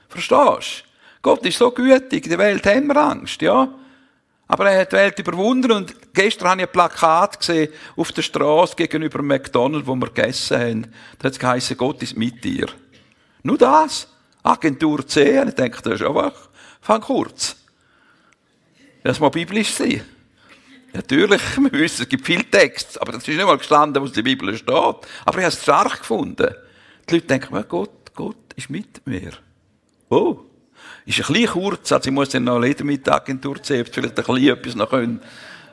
Verstehst 0.09 0.85
du? 0.85 0.91
Gott 1.23 1.45
ist 1.45 1.59
so 1.59 1.71
gütig, 1.71 2.25
in 2.25 2.31
der 2.31 2.39
Welt 2.39 2.67
haben 2.67 2.87
wir 2.87 2.97
Angst, 2.97 3.43
ja? 3.43 3.69
Aber 4.51 4.69
er 4.69 4.81
hat 4.81 4.91
die 4.91 4.97
Welt 4.97 5.17
überwunden 5.17 5.71
und 5.71 6.13
gestern 6.13 6.49
habe 6.49 6.63
ich 6.63 6.67
ein 6.67 6.73
Plakat 6.73 7.39
gesehen 7.39 7.73
auf 7.95 8.11
der 8.11 8.23
Straße 8.23 8.75
gegenüber 8.75 9.23
McDonald's, 9.23 9.87
wo 9.87 9.95
wir 9.95 10.09
gegessen 10.09 10.59
haben. 10.59 10.95
Da 11.21 11.27
hat 11.27 11.35
es 11.35 11.39
geheißen, 11.39 11.77
Gott 11.77 12.03
ist 12.03 12.17
mit 12.17 12.43
dir. 12.43 12.67
Nur 13.45 13.57
das. 13.57 14.09
Agentur 14.43 15.07
C. 15.07 15.39
Und 15.39 15.51
ich 15.51 15.55
denke, 15.55 15.81
das 15.83 16.01
ist 16.01 16.03
einfach, 16.03 16.33
fang 16.81 17.01
kurz. 17.01 17.55
Das 19.05 19.21
muss 19.21 19.31
biblisch 19.31 19.71
sein. 19.71 20.03
Natürlich, 20.95 21.43
wir 21.57 21.71
wissen, 21.71 22.03
es 22.03 22.09
gibt 22.09 22.27
viel 22.27 22.43
Text, 22.43 23.01
aber 23.01 23.13
das 23.13 23.29
ist 23.29 23.37
nicht 23.37 23.47
mal 23.47 23.57
gestanden, 23.57 24.03
was 24.03 24.11
in 24.11 24.17
der 24.17 24.23
Bibel 24.23 24.57
steht. 24.57 24.69
Aber 24.69 24.99
ich 25.29 25.35
habe 25.45 25.47
es 25.47 25.63
stark 25.63 26.01
gefunden. 26.01 26.57
Die 27.09 27.15
Leute 27.15 27.27
denken, 27.29 27.65
Gott, 27.69 28.13
Gott 28.17 28.53
ist 28.57 28.69
mit 28.69 29.07
mir. 29.07 29.31
Oh. 30.09 30.41
Ist 31.07 31.21
ein 31.21 31.33
bisschen 31.33 31.47
kurz, 31.49 31.93
also 31.93 32.09
ich 32.09 32.15
muss 32.15 32.29
dann 32.29 32.45
noch 32.45 32.63
jeder 32.63 32.85
Mittagentur 32.85 33.57
sehen, 33.63 33.87
vielleicht 33.91 34.19
ein 34.19 34.25
bisschen 34.25 34.49
etwas 34.49 34.75
noch 34.75 34.91
können, 34.91 35.21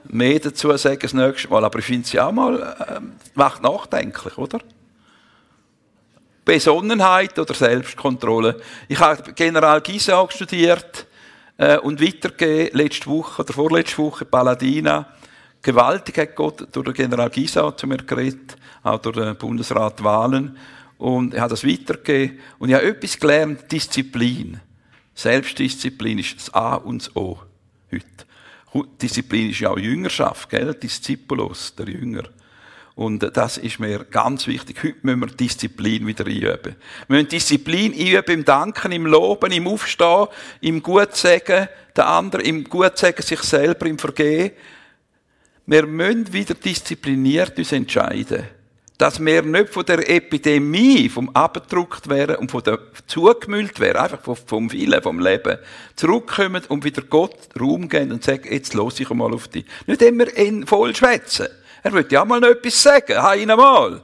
mehr 0.10 0.40
dazu 0.40 0.76
sagen 0.78 1.00
das 1.02 1.14
nächste 1.14 1.50
Mal. 1.50 1.64
Aber 1.64 1.80
ich 1.80 1.86
finde 1.86 2.08
es 2.08 2.18
auch 2.18 2.32
mal, 2.32 2.60
äh, 2.62 3.00
macht 3.36 3.62
nachdenklich, 3.62 4.38
oder? 4.38 4.60
Besonnenheit 6.46 7.38
oder 7.38 7.54
Selbstkontrolle. 7.54 8.62
Ich 8.88 9.00
habe 9.00 9.34
General 9.34 9.82
Gisau 9.82 10.30
studiert 10.30 11.06
äh, 11.58 11.78
und 11.78 12.02
weitergegeben, 12.02 12.78
letzte 12.78 13.08
Woche 13.08 13.42
oder 13.42 13.54
vorletzte 13.54 13.98
Woche, 13.98 14.24
Paladina. 14.24 15.08
Gewaltig 15.62 16.18
hat 16.20 16.36
Gott 16.36 16.68
durch 16.72 16.86
den 16.86 16.94
General 16.94 17.30
Gisau 17.30 17.72
zu 17.72 17.86
mir 17.86 17.98
geredet, 17.98 18.56
auch 18.84 19.00
durch 19.00 19.18
den 19.18 19.36
Bundesrat 19.36 20.02
Wahlen. 20.02 20.58
Und 20.98 21.34
er 21.34 21.42
hat 21.42 21.52
das 21.52 21.68
weitergegeben. 21.68 22.40
Und 22.60 22.70
ich 22.70 22.76
habe 22.76 22.86
etwas 22.86 23.20
gelernt, 23.20 23.70
Disziplin. 23.70 24.62
Selbstdisziplin 25.18 26.20
ist 26.20 26.36
das 26.38 26.54
A 26.54 26.76
und 26.76 27.02
das 27.02 27.16
O 27.16 27.40
heute. 27.92 28.06
Disziplin 29.02 29.50
ist 29.50 29.60
ja 29.60 29.72
auch 29.72 29.80
Jüngerschaft, 29.80 30.48
gell? 30.52 30.76
Diszipulos, 30.76 31.74
der 31.76 31.90
Jünger. 31.90 32.26
Und 32.94 33.36
das 33.36 33.58
ist 33.58 33.80
mir 33.80 34.04
ganz 34.04 34.46
wichtig. 34.46 34.78
Heute 34.84 34.98
müssen 35.02 35.22
wir 35.22 35.28
Disziplin 35.28 36.06
wieder 36.06 36.28
einüben. 36.28 36.76
Wir 37.08 37.18
müssen 37.18 37.30
Disziplin 37.30 37.94
einüben 37.94 38.36
im 38.36 38.46
Danken, 38.46 38.92
im 38.92 39.08
Loben, 39.08 39.52
im 39.52 39.68
Aufstehen, 39.68 40.28
im 40.62 40.84
Gutsagen 40.84 41.68
der 41.96 42.08
anderen, 42.08 42.46
im 42.46 42.64
Gutsagen 42.64 43.24
sich 43.24 43.42
selber, 43.42 43.88
im 43.88 43.98
Vergehen. 43.98 44.52
wir 45.66 45.88
müssen 45.88 46.32
wieder 46.32 46.54
diszipliniert 46.54 47.58
uns 47.58 47.72
entscheiden. 47.72 48.46
Dass 48.98 49.24
wir 49.24 49.44
nicht 49.44 49.70
von 49.70 49.86
der 49.86 50.10
Epidemie, 50.10 51.08
vom 51.08 51.30
abgedruckt 51.30 52.10
werden 52.10 52.38
und 52.38 52.50
von 52.50 52.64
der 52.64 52.80
zugemüllt 53.06 53.80
werden, 53.80 53.98
einfach 53.98 54.22
vom, 54.22 54.36
vom 54.36 54.72
Willen, 54.72 55.02
vom 55.04 55.20
Leben, 55.20 55.60
zurückkommen 55.96 56.64
und 56.70 56.84
wieder 56.84 57.04
Gott 57.04 57.38
Raum 57.60 57.90
geben 57.90 58.12
und 58.12 58.24
sagen, 58.24 58.52
jetzt 58.52 58.74
los 58.74 59.00
ich 59.00 59.10
mal 59.12 59.34
auf 59.34 59.48
dich. 59.48 59.66
Nicht 59.86 60.02
immer 60.02 60.28
in 60.36 60.66
voll 60.66 60.96
schwätzen. 60.96 61.48
Er 61.84 61.94
wird 61.94 62.12
ja 62.12 62.26
mal 62.26 62.40
noch 62.40 62.50
etwas 62.50 62.82
sagen, 62.82 63.14
einmal. 63.18 64.02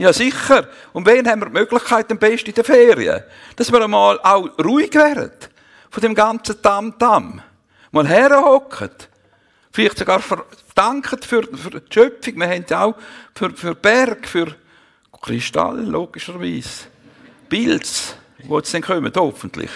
Ja, 0.00 0.14
sicher. 0.14 0.66
Und 0.94 1.06
wen 1.06 1.28
haben 1.28 1.42
wir 1.42 1.46
die 1.46 1.52
Möglichkeit 1.52 2.10
am 2.10 2.18
besten 2.18 2.48
in 2.48 2.54
den 2.54 2.64
Ferien? 2.64 3.22
Dass 3.56 3.70
wir 3.70 3.82
einmal 3.82 4.18
auch 4.20 4.48
ruhig 4.58 4.94
werden. 4.94 5.30
Von 5.90 6.00
dem 6.00 6.14
ganzen 6.14 6.60
Tam-Tam. 6.62 7.42
Mal 7.92 8.08
herhocken. 8.08 8.90
Vielleicht 9.70 9.98
sogar 9.98 10.22
verdanken 10.80 11.20
für, 11.22 11.42
für 11.42 11.80
die 11.80 11.92
Schöpfung. 11.92 12.36
Wir 12.36 12.48
haben 12.48 12.64
auch 12.72 12.94
für, 13.34 13.50
für 13.50 13.74
Berg, 13.74 14.26
für 14.26 14.56
Kristall, 15.20 15.80
logischerweise. 15.84 16.86
Pilz, 17.48 18.14
wo 18.44 18.58
es 18.58 18.70
dann 18.70 18.80
kommen, 18.80 19.12
hoffentlich. 19.14 19.70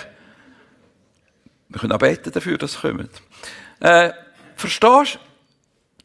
Wir 1.69 1.81
können 1.81 1.93
auch 1.93 1.99
beten 1.99 2.33
dafür, 2.33 2.57
dass 2.57 2.77
es 2.77 2.81
kommt. 2.81 3.11
Äh, 3.81 4.13
verstehst 4.57 5.15
du, 5.17 5.19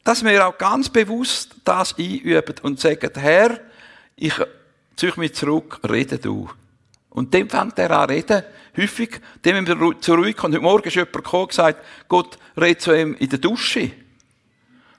dass 0.04 0.26
wir 0.26 0.46
auch 0.46 0.58
ganz 0.58 0.90
bewusst 0.90 1.56
das 1.64 1.98
einüben 1.98 2.56
und 2.64 2.80
sagen, 2.80 3.12
Herr, 3.16 3.60
ich 4.18 4.34
ziehe 4.98 5.14
mich 5.16 5.34
zurück, 5.34 5.80
rede 5.90 6.18
du. 6.18 6.50
Und 7.10 7.34
dem 7.34 7.50
fängt 7.50 7.80
er 7.80 7.92
an 7.92 8.10
reden. 8.10 8.44
Häufig, 8.76 9.22
dem 9.46 9.66
wir 9.66 10.02
zur 10.02 10.18
Ruhe 10.18 10.34
kommen. 10.34 10.56
Heute 10.56 10.64
Morgen 10.64 10.88
ist 10.88 10.96
jemand 10.96 11.14
gekommen 11.14 11.44
und 11.44 11.50
gesagt, 11.50 11.86
Gott 12.10 12.38
redet 12.60 12.82
zu 12.82 12.94
ihm 12.94 13.16
in 13.16 13.30
der 13.30 13.40
Dusche. 13.40 13.92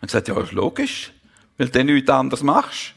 Und 0.01 0.07
gesagt, 0.07 0.29
ja, 0.29 0.41
ist 0.41 0.53
logisch, 0.53 1.13
weil 1.59 1.69
du 1.69 1.85
nichts 1.85 2.11
anderes 2.11 2.43
machst. 2.43 2.95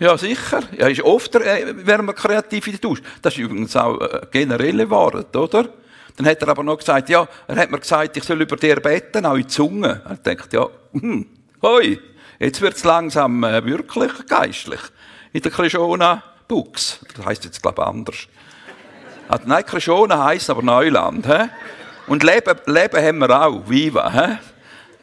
Ja, 0.00 0.18
sicher. 0.18 0.60
Ja, 0.76 0.88
ist 0.88 1.02
oft, 1.02 1.34
äh, 1.36 1.86
werden 1.86 2.06
wir 2.06 2.12
kreativ 2.12 2.66
in 2.66 2.72
der 2.72 2.80
Dusche. 2.80 3.02
Das 3.20 3.34
ist 3.34 3.38
übrigens 3.38 3.76
auch 3.76 4.00
äh, 4.00 4.26
generelle 4.32 4.90
Wahrheit, 4.90 5.34
oder? 5.36 5.68
Dann 6.16 6.26
hat 6.26 6.42
er 6.42 6.48
aber 6.48 6.64
noch 6.64 6.78
gesagt, 6.78 7.08
ja, 7.08 7.26
er 7.46 7.56
hat 7.56 7.70
mir 7.70 7.78
gesagt, 7.78 8.16
ich 8.16 8.24
soll 8.24 8.42
über 8.42 8.56
dir 8.56 8.80
beten, 8.80 9.24
auch 9.24 9.34
in 9.34 9.42
die 9.42 9.46
Zunge. 9.46 10.02
Er 10.04 10.16
denkt, 10.16 10.52
ja, 10.52 10.66
hm, 10.92 11.26
hoi, 11.62 12.00
jetzt 12.38 12.60
wird's 12.60 12.84
langsam 12.84 13.44
äh, 13.44 13.64
wirklich 13.64 14.10
geistlich. 14.26 14.80
In 15.32 15.42
der 15.42 15.52
Krishona 15.52 16.22
Bux. 16.48 16.98
Das 17.14 17.24
heisst 17.24 17.44
jetzt, 17.44 17.62
glaube 17.62 17.80
ich, 17.80 17.88
anders. 17.88 18.16
Also, 19.28 19.44
nein, 19.46 19.64
Krishona 19.64 20.24
heisst 20.24 20.50
aber 20.50 20.62
Neuland. 20.62 21.26
He? 21.26 21.48
Und 22.08 22.22
Leben, 22.22 22.58
Leben 22.66 23.02
haben 23.02 23.18
wir 23.18 23.40
auch. 23.40 23.70
Viva. 23.70 24.10
He? 24.10 24.36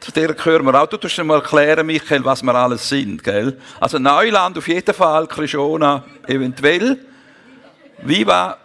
Zu 0.00 0.12
der 0.12 0.32
gehören 0.32 0.64
wir 0.64 0.80
auch. 0.80 0.86
Du 0.86 0.98
musst 1.02 1.22
mal 1.22 1.36
erklären, 1.36 1.86
Michael, 1.86 2.24
was 2.24 2.42
wir 2.42 2.54
alles 2.54 2.88
sind. 2.88 3.22
Gell? 3.22 3.58
Also 3.78 3.98
Neuland 3.98 4.56
auf 4.56 4.66
jeden 4.66 4.94
Fall, 4.94 5.26
Krishona 5.26 6.04
eventuell. 6.26 6.98
Viva 8.02 8.56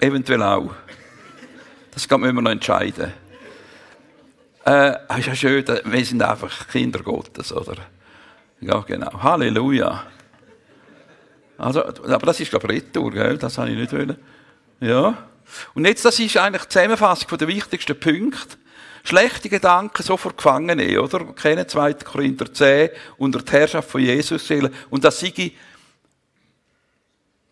eventuell 0.00 0.42
auch. 0.42 0.70
Das 1.90 2.08
kann 2.08 2.20
man 2.20 2.34
noch 2.36 2.50
entscheiden. 2.50 3.12
Äh, 4.64 5.18
ist 5.18 5.26
ja 5.26 5.34
schön, 5.34 5.64
wir 5.84 6.04
sind 6.04 6.22
einfach 6.22 6.68
Kinder 6.68 7.00
Gottes, 7.00 7.52
oder? 7.52 7.74
Ja, 8.60 8.78
genau. 8.80 9.22
Halleluja. 9.22 10.04
Also, 11.58 11.84
aber 11.84 12.26
das 12.26 12.40
ist, 12.40 12.50
glaube 12.50 12.72
ich, 12.72 12.82
Retour, 12.82 13.10
gell? 13.10 13.36
Das 13.36 13.58
habe 13.58 13.70
ich 13.70 13.76
nicht 13.76 13.92
wollen. 13.92 14.16
Ja. 14.80 15.18
Und 15.74 15.86
jetzt, 15.86 16.04
das 16.04 16.18
ist 16.18 16.36
eigentlich 16.36 16.64
die 16.64 16.68
Zusammenfassung 16.70 17.38
der 17.38 17.48
wichtigsten 17.48 17.98
Punkte. 17.98 18.56
Schlechte 19.04 19.50
Gedanken 19.50 20.02
sofort 20.02 20.38
gefangen 20.38 20.78
nehmen, 20.78 20.98
oder? 20.98 21.20
Wir 21.26 21.34
kennen 21.34 21.68
2. 21.68 21.94
Korinther 21.94 22.52
10 22.52 22.88
unter 23.18 23.40
der 23.42 23.60
Herrschaft 23.60 23.90
von 23.90 24.00
Jesus 24.00 24.44
stellen. 24.44 24.74
Und 24.88 25.04
das 25.04 25.20
sei, 25.20 25.52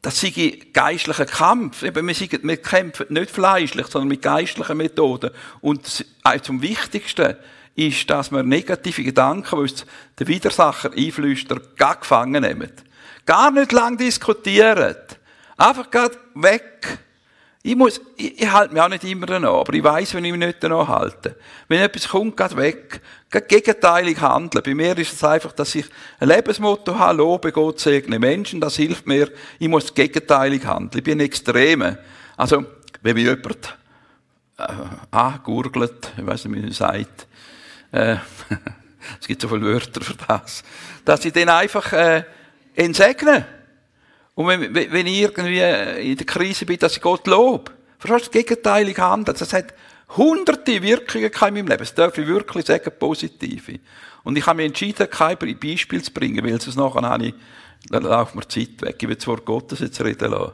das 0.00 0.18
sei 0.18 0.58
geistlicher 0.72 1.26
Kampf. 1.26 1.82
Eben, 1.82 2.06
wir, 2.06 2.14
sind, 2.14 2.42
wir 2.42 2.56
kämpfen 2.56 3.06
nicht 3.10 3.30
fleischlich, 3.30 3.86
sondern 3.88 4.08
mit 4.08 4.22
geistlichen 4.22 4.78
Methoden. 4.78 5.30
Und 5.60 6.06
zum 6.42 6.62
Wichtigsten 6.62 7.36
ist, 7.74 8.08
dass 8.08 8.32
wir 8.32 8.42
negative 8.42 9.02
Gedanken, 9.02 9.48
die 9.50 9.56
uns 9.56 9.86
der 10.18 10.28
Widersacher 10.28 10.92
einflüstert, 10.96 11.76
gar 11.76 11.96
gefangen 11.96 12.42
nehmen. 12.42 12.72
Gar 13.26 13.50
nicht 13.50 13.72
lang 13.72 13.96
diskutieren. 13.98 14.96
Einfach 15.56 15.88
weg. 16.34 16.98
Ich 17.64 17.76
muss, 17.76 18.00
ich, 18.16 18.42
ich 18.42 18.50
halte 18.50 18.74
mich 18.74 18.82
auch 18.82 18.88
nicht 18.88 19.04
immer 19.04 19.26
danach, 19.26 19.60
aber 19.60 19.72
ich 19.74 19.84
weiß, 19.84 20.14
wenn 20.14 20.24
ich 20.24 20.32
mich 20.32 20.46
nicht 20.46 20.58
danach 20.60 20.88
halte. 20.88 21.36
Wenn 21.68 21.80
etwas 21.80 22.08
kommt, 22.08 22.36
geht 22.36 22.56
weg. 22.56 23.00
Geht 23.30 23.48
gegenteilig 23.48 24.20
handeln. 24.20 24.64
Bei 24.64 24.74
mir 24.74 24.98
ist 24.98 25.12
es 25.12 25.22
einfach, 25.22 25.52
dass 25.52 25.74
ich 25.76 25.86
ein 26.18 26.28
Lebensmotto 26.28 26.98
habe, 26.98 27.18
lobe 27.18 27.52
Gott, 27.52 27.78
segne 27.78 28.18
Menschen, 28.18 28.60
das 28.60 28.76
hilft 28.76 29.06
mir. 29.06 29.30
Ich 29.60 29.68
muss 29.68 29.94
gegenteilig 29.94 30.66
handeln. 30.66 30.98
Ich 30.98 31.04
bin 31.04 31.18
ein 31.18 31.24
Extreme. 31.24 31.98
Also, 32.36 32.64
wenn 33.00 33.14
mir 33.14 33.36
jemand 33.36 33.78
äh, 34.58 34.66
angurgelt, 35.12 36.12
ich 36.16 36.26
weiß 36.26 36.46
nicht, 36.46 36.56
wie 36.56 36.62
man 36.62 36.72
sagt, 36.72 37.28
äh, 37.92 38.16
es 39.20 39.26
gibt 39.28 39.40
so 39.40 39.48
viele 39.48 39.62
Wörter 39.62 40.00
für 40.00 40.14
das, 40.26 40.64
dass 41.04 41.24
ich 41.24 41.32
dann 41.32 41.48
einfach, 41.48 41.92
äh, 41.92 42.24
ihn 42.76 42.92
segnen. 42.92 43.44
Und 44.34 44.46
wenn, 44.46 44.74
wenn 44.74 45.06
ich 45.06 45.20
irgendwie 45.20 46.10
in 46.10 46.16
der 46.16 46.26
Krise 46.26 46.64
bin, 46.64 46.78
dass 46.78 46.96
ich 46.96 47.02
Gott 47.02 47.26
lobe. 47.26 47.72
Verstehst 47.98 48.34
du, 48.34 48.38
gegenteilig 48.38 48.98
handeln. 48.98 49.36
Das 49.38 49.52
hat 49.52 49.74
hunderte 50.16 50.82
Wirkungen 50.82 51.30
in 51.30 51.40
meinem 51.40 51.66
Leben. 51.66 51.78
Das 51.78 51.94
darf 51.94 52.16
ich 52.18 52.26
wirklich 52.26 52.66
sagen, 52.66 52.90
positive. 52.98 53.78
Und 54.24 54.36
ich 54.36 54.46
habe 54.46 54.58
mich 54.58 54.66
entschieden, 54.66 55.08
kein 55.10 55.36
Beispiel 55.36 56.02
zu 56.02 56.12
bringen, 56.12 56.44
weil 56.44 56.60
sonst 56.60 56.76
nachher 56.76 57.02
habe 57.02 57.26
ich, 57.26 57.34
dann 57.88 58.04
laufen 58.04 58.38
mir 58.38 58.48
Zeit 58.48 58.80
weg. 58.80 58.96
Ich 59.00 59.08
will 59.08 59.16
das 59.16 59.26
Wort 59.26 59.44
Gottes 59.44 59.80
jetzt 59.80 60.00
reden 60.00 60.30
lassen. 60.30 60.52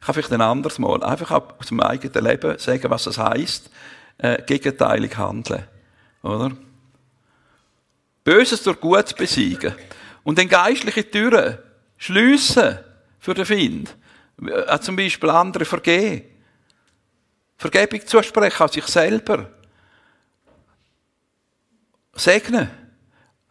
Ich 0.00 0.06
kann 0.06 0.14
vielleicht 0.14 0.32
ein 0.32 0.40
anderes 0.40 0.78
Mal 0.78 1.02
einfach 1.02 1.30
aus 1.30 1.66
dem 1.66 1.80
eigenen 1.80 2.24
Leben 2.24 2.58
sagen, 2.58 2.90
was 2.90 3.04
das 3.04 3.18
heisst, 3.18 3.70
äh, 4.18 4.40
gegenteilig 4.42 5.16
handeln. 5.16 5.64
Oder? 6.22 6.52
Böses 8.22 8.62
durch 8.62 8.80
Gutes 8.80 9.12
besiegen. 9.12 9.74
Und 10.22 10.38
dann 10.38 10.48
geistliche 10.48 11.10
Türen 11.10 11.58
schliessen 11.96 12.78
für 13.18 13.34
den 13.34 13.44
Find. 13.44 13.96
Äh, 14.46 14.78
zum 14.80 14.96
Beispiel 14.96 15.30
andere 15.30 15.64
vergeben. 15.64 16.24
Vergebung 17.56 18.06
zusprechen 18.06 18.62
an 18.62 18.68
sich 18.68 18.86
selber. 18.86 19.50
Segnen 22.14 22.70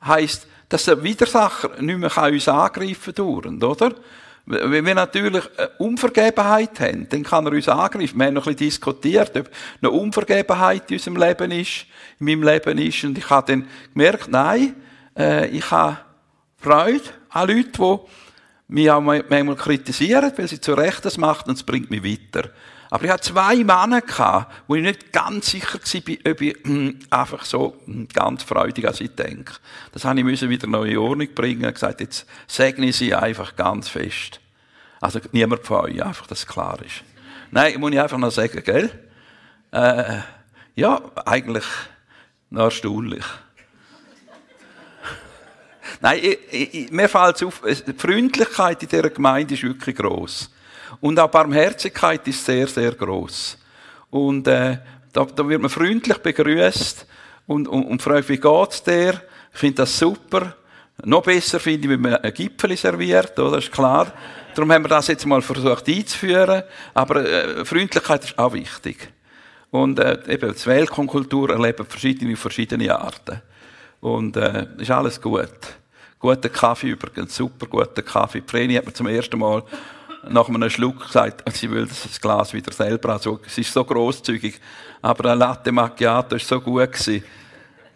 heisst, 0.01 0.47
dass 0.69 0.85
der 0.85 1.03
Widersacher 1.03 1.81
nicht 1.81 1.97
mehr 1.97 2.23
uns 2.23 2.47
angreifen 2.47 3.13
kann, 3.13 3.63
oder? 3.63 3.95
Wenn 4.49 4.85
wir 4.85 4.95
natürlich 4.95 5.43
Unvergebenheit 5.77 6.79
haben, 6.79 7.09
dann 7.09 7.23
kann 7.23 7.45
er 7.45 7.51
uns 7.51 7.67
angreifen. 7.67 8.17
Wir 8.17 8.27
haben 8.27 8.33
noch 8.35 8.47
ein 8.47 8.55
bisschen 8.55 8.69
diskutiert, 8.69 9.35
ob 9.35 9.49
eine 9.81 9.91
Unvergebenheit 9.91 10.89
in 10.89 10.95
unserem 10.95 11.17
Leben 11.17 11.51
ist, 11.51 11.85
in 12.17 12.27
meinem 12.27 12.43
Leben 12.43 12.77
ist. 12.77 13.03
Und 13.03 13.17
ich 13.17 13.29
habe 13.29 13.51
dann 13.51 13.67
gemerkt, 13.93 14.29
nein, 14.29 14.73
äh, 15.17 15.49
ich 15.49 15.69
habe 15.69 15.97
Freude 16.55 17.03
an 17.29 17.49
Leuten, 17.49 17.71
die 17.73 17.99
mich 18.67 18.91
auch 18.91 19.01
manchmal 19.01 19.55
kritisieren, 19.55 20.31
weil 20.35 20.47
sie 20.47 20.59
zu 20.59 20.73
Recht 20.73 21.05
das 21.05 21.17
machen 21.17 21.49
und 21.49 21.55
es 21.55 21.63
bringt 21.63 21.89
mich 21.89 22.03
weiter. 22.03 22.49
Aber 22.89 23.03
ich 23.03 23.11
hatte 23.11 23.33
zwei 23.33 23.55
Männer, 23.55 24.47
wo 24.67 24.75
ich 24.75 24.81
nicht 24.81 25.11
ganz 25.11 25.51
sicher 25.51 25.79
war, 25.79 26.31
ob 26.31 26.41
ich 26.41 26.57
hm, 26.63 26.99
einfach 27.09 27.43
so 27.43 27.77
hm, 27.85 28.07
ganz 28.13 28.43
freudig 28.43 28.87
als 28.87 29.01
ich 29.01 29.13
denke. 29.13 29.53
Das 29.91 30.05
habe 30.05 30.19
ich 30.19 30.49
wieder 30.49 30.67
neu 30.67 30.89
in 30.89 30.97
Ordnung 30.97 31.27
bringen 31.33 31.65
und 31.65 31.73
gesagt, 31.73 31.99
jetzt 31.99 32.25
segne 32.47 32.87
ich 32.87 32.95
sie 32.95 33.13
einfach 33.13 33.55
ganz 33.55 33.89
fest. 33.89 34.39
Also 35.01 35.19
niemand 35.31 35.65
von 35.65 35.85
euch, 35.85 36.03
einfach, 36.03 36.27
dass 36.27 36.39
es 36.39 36.47
klar 36.47 36.79
ist. 36.81 37.03
Nein, 37.51 37.79
muss 37.79 37.91
ich 37.91 37.99
einfach 37.99 38.17
noch 38.17 38.31
sagen, 38.31 38.61
gell? 38.63 38.89
Äh, 39.71 40.19
ja, 40.75 41.01
eigentlich 41.25 41.65
noch 42.49 42.65
erstaunlich. 42.65 43.25
Nein, 46.01 46.19
ich, 46.21 46.73
ich, 46.73 46.91
mir 46.91 47.09
fällt 47.09 47.43
auf, 47.43 47.61
die 47.65 47.93
Freundlichkeit 47.93 48.83
in 48.83 48.89
dieser 48.89 49.09
Gemeinde 49.09 49.53
ist 49.53 49.63
wirklich 49.63 49.95
gross. 49.95 50.49
Und 51.01 51.19
auch 51.19 51.29
Barmherzigkeit 51.29 52.27
ist 52.27 52.45
sehr, 52.45 52.67
sehr 52.67 52.93
gross. 52.93 53.57
Und 54.09 54.47
äh, 54.47 54.77
da, 55.11 55.25
da 55.25 55.47
wird 55.47 55.61
man 55.61 55.69
freundlich 55.69 56.17
begrüßt 56.17 57.05
und, 57.47 57.67
und, 57.67 57.85
und 57.85 58.01
fragt, 58.01 58.29
wie 58.29 58.37
geht's 58.37 58.83
dir? 58.83 59.21
Ich 59.53 59.59
finde 59.59 59.77
das 59.77 59.97
super. 59.97 60.55
Noch 61.03 61.23
besser 61.23 61.59
finde 61.59 61.87
ich, 61.87 61.89
wenn 61.89 62.01
man 62.01 62.15
ein 62.15 62.33
Gipfel 62.33 62.75
serviert, 62.75 63.37
oder? 63.39 63.57
ist 63.57 63.71
klar. 63.71 64.11
Darum 64.55 64.71
haben 64.71 64.85
wir 64.85 64.89
das 64.89 65.07
jetzt 65.07 65.25
mal 65.25 65.41
versucht 65.41 65.87
einzuführen. 65.87 66.63
Aber 66.93 67.23
äh, 67.23 67.65
Freundlichkeit 67.65 68.23
ist 68.23 68.39
auch 68.39 68.53
wichtig. 68.53 69.11
Und 69.69 69.99
äh, 69.99 70.17
eben, 70.27 70.53
die 70.53 70.65
Weltkultur 70.65 71.51
erlebt 71.51 71.85
verschiedene, 71.87 72.35
verschiedene 72.35 72.97
Arten. 72.97 73.41
Und 73.99 74.37
äh, 74.37 74.67
ist 74.77 74.91
alles 74.91 75.21
gut. 75.21 75.49
Guter 76.19 76.49
Kaffee 76.49 76.89
übrigens, 76.89 77.35
super 77.35 77.67
guter 77.67 78.01
Kaffee. 78.01 78.41
Vreni 78.45 78.75
hat 78.75 78.85
mir 78.85 78.93
zum 78.93 79.07
ersten 79.07 79.37
Mal 79.37 79.63
nach 80.29 80.49
einem 80.49 80.69
Schluck 80.69 81.05
gesagt, 81.05 81.43
sie 81.53 81.69
will 81.69 81.85
das 81.85 82.19
Glas 82.19 82.53
wieder 82.53 82.71
selber. 82.71 83.09
Also, 83.09 83.39
sie 83.47 83.61
ist 83.61 83.71
so 83.71 83.83
großzügig. 83.83 84.59
Aber 85.01 85.31
ein 85.31 85.39
Latte 85.39 85.71
Macchiato 85.71 86.35
ist 86.35 86.47
so 86.47 86.59
gut 86.59 86.91
gewesen. 86.91 87.23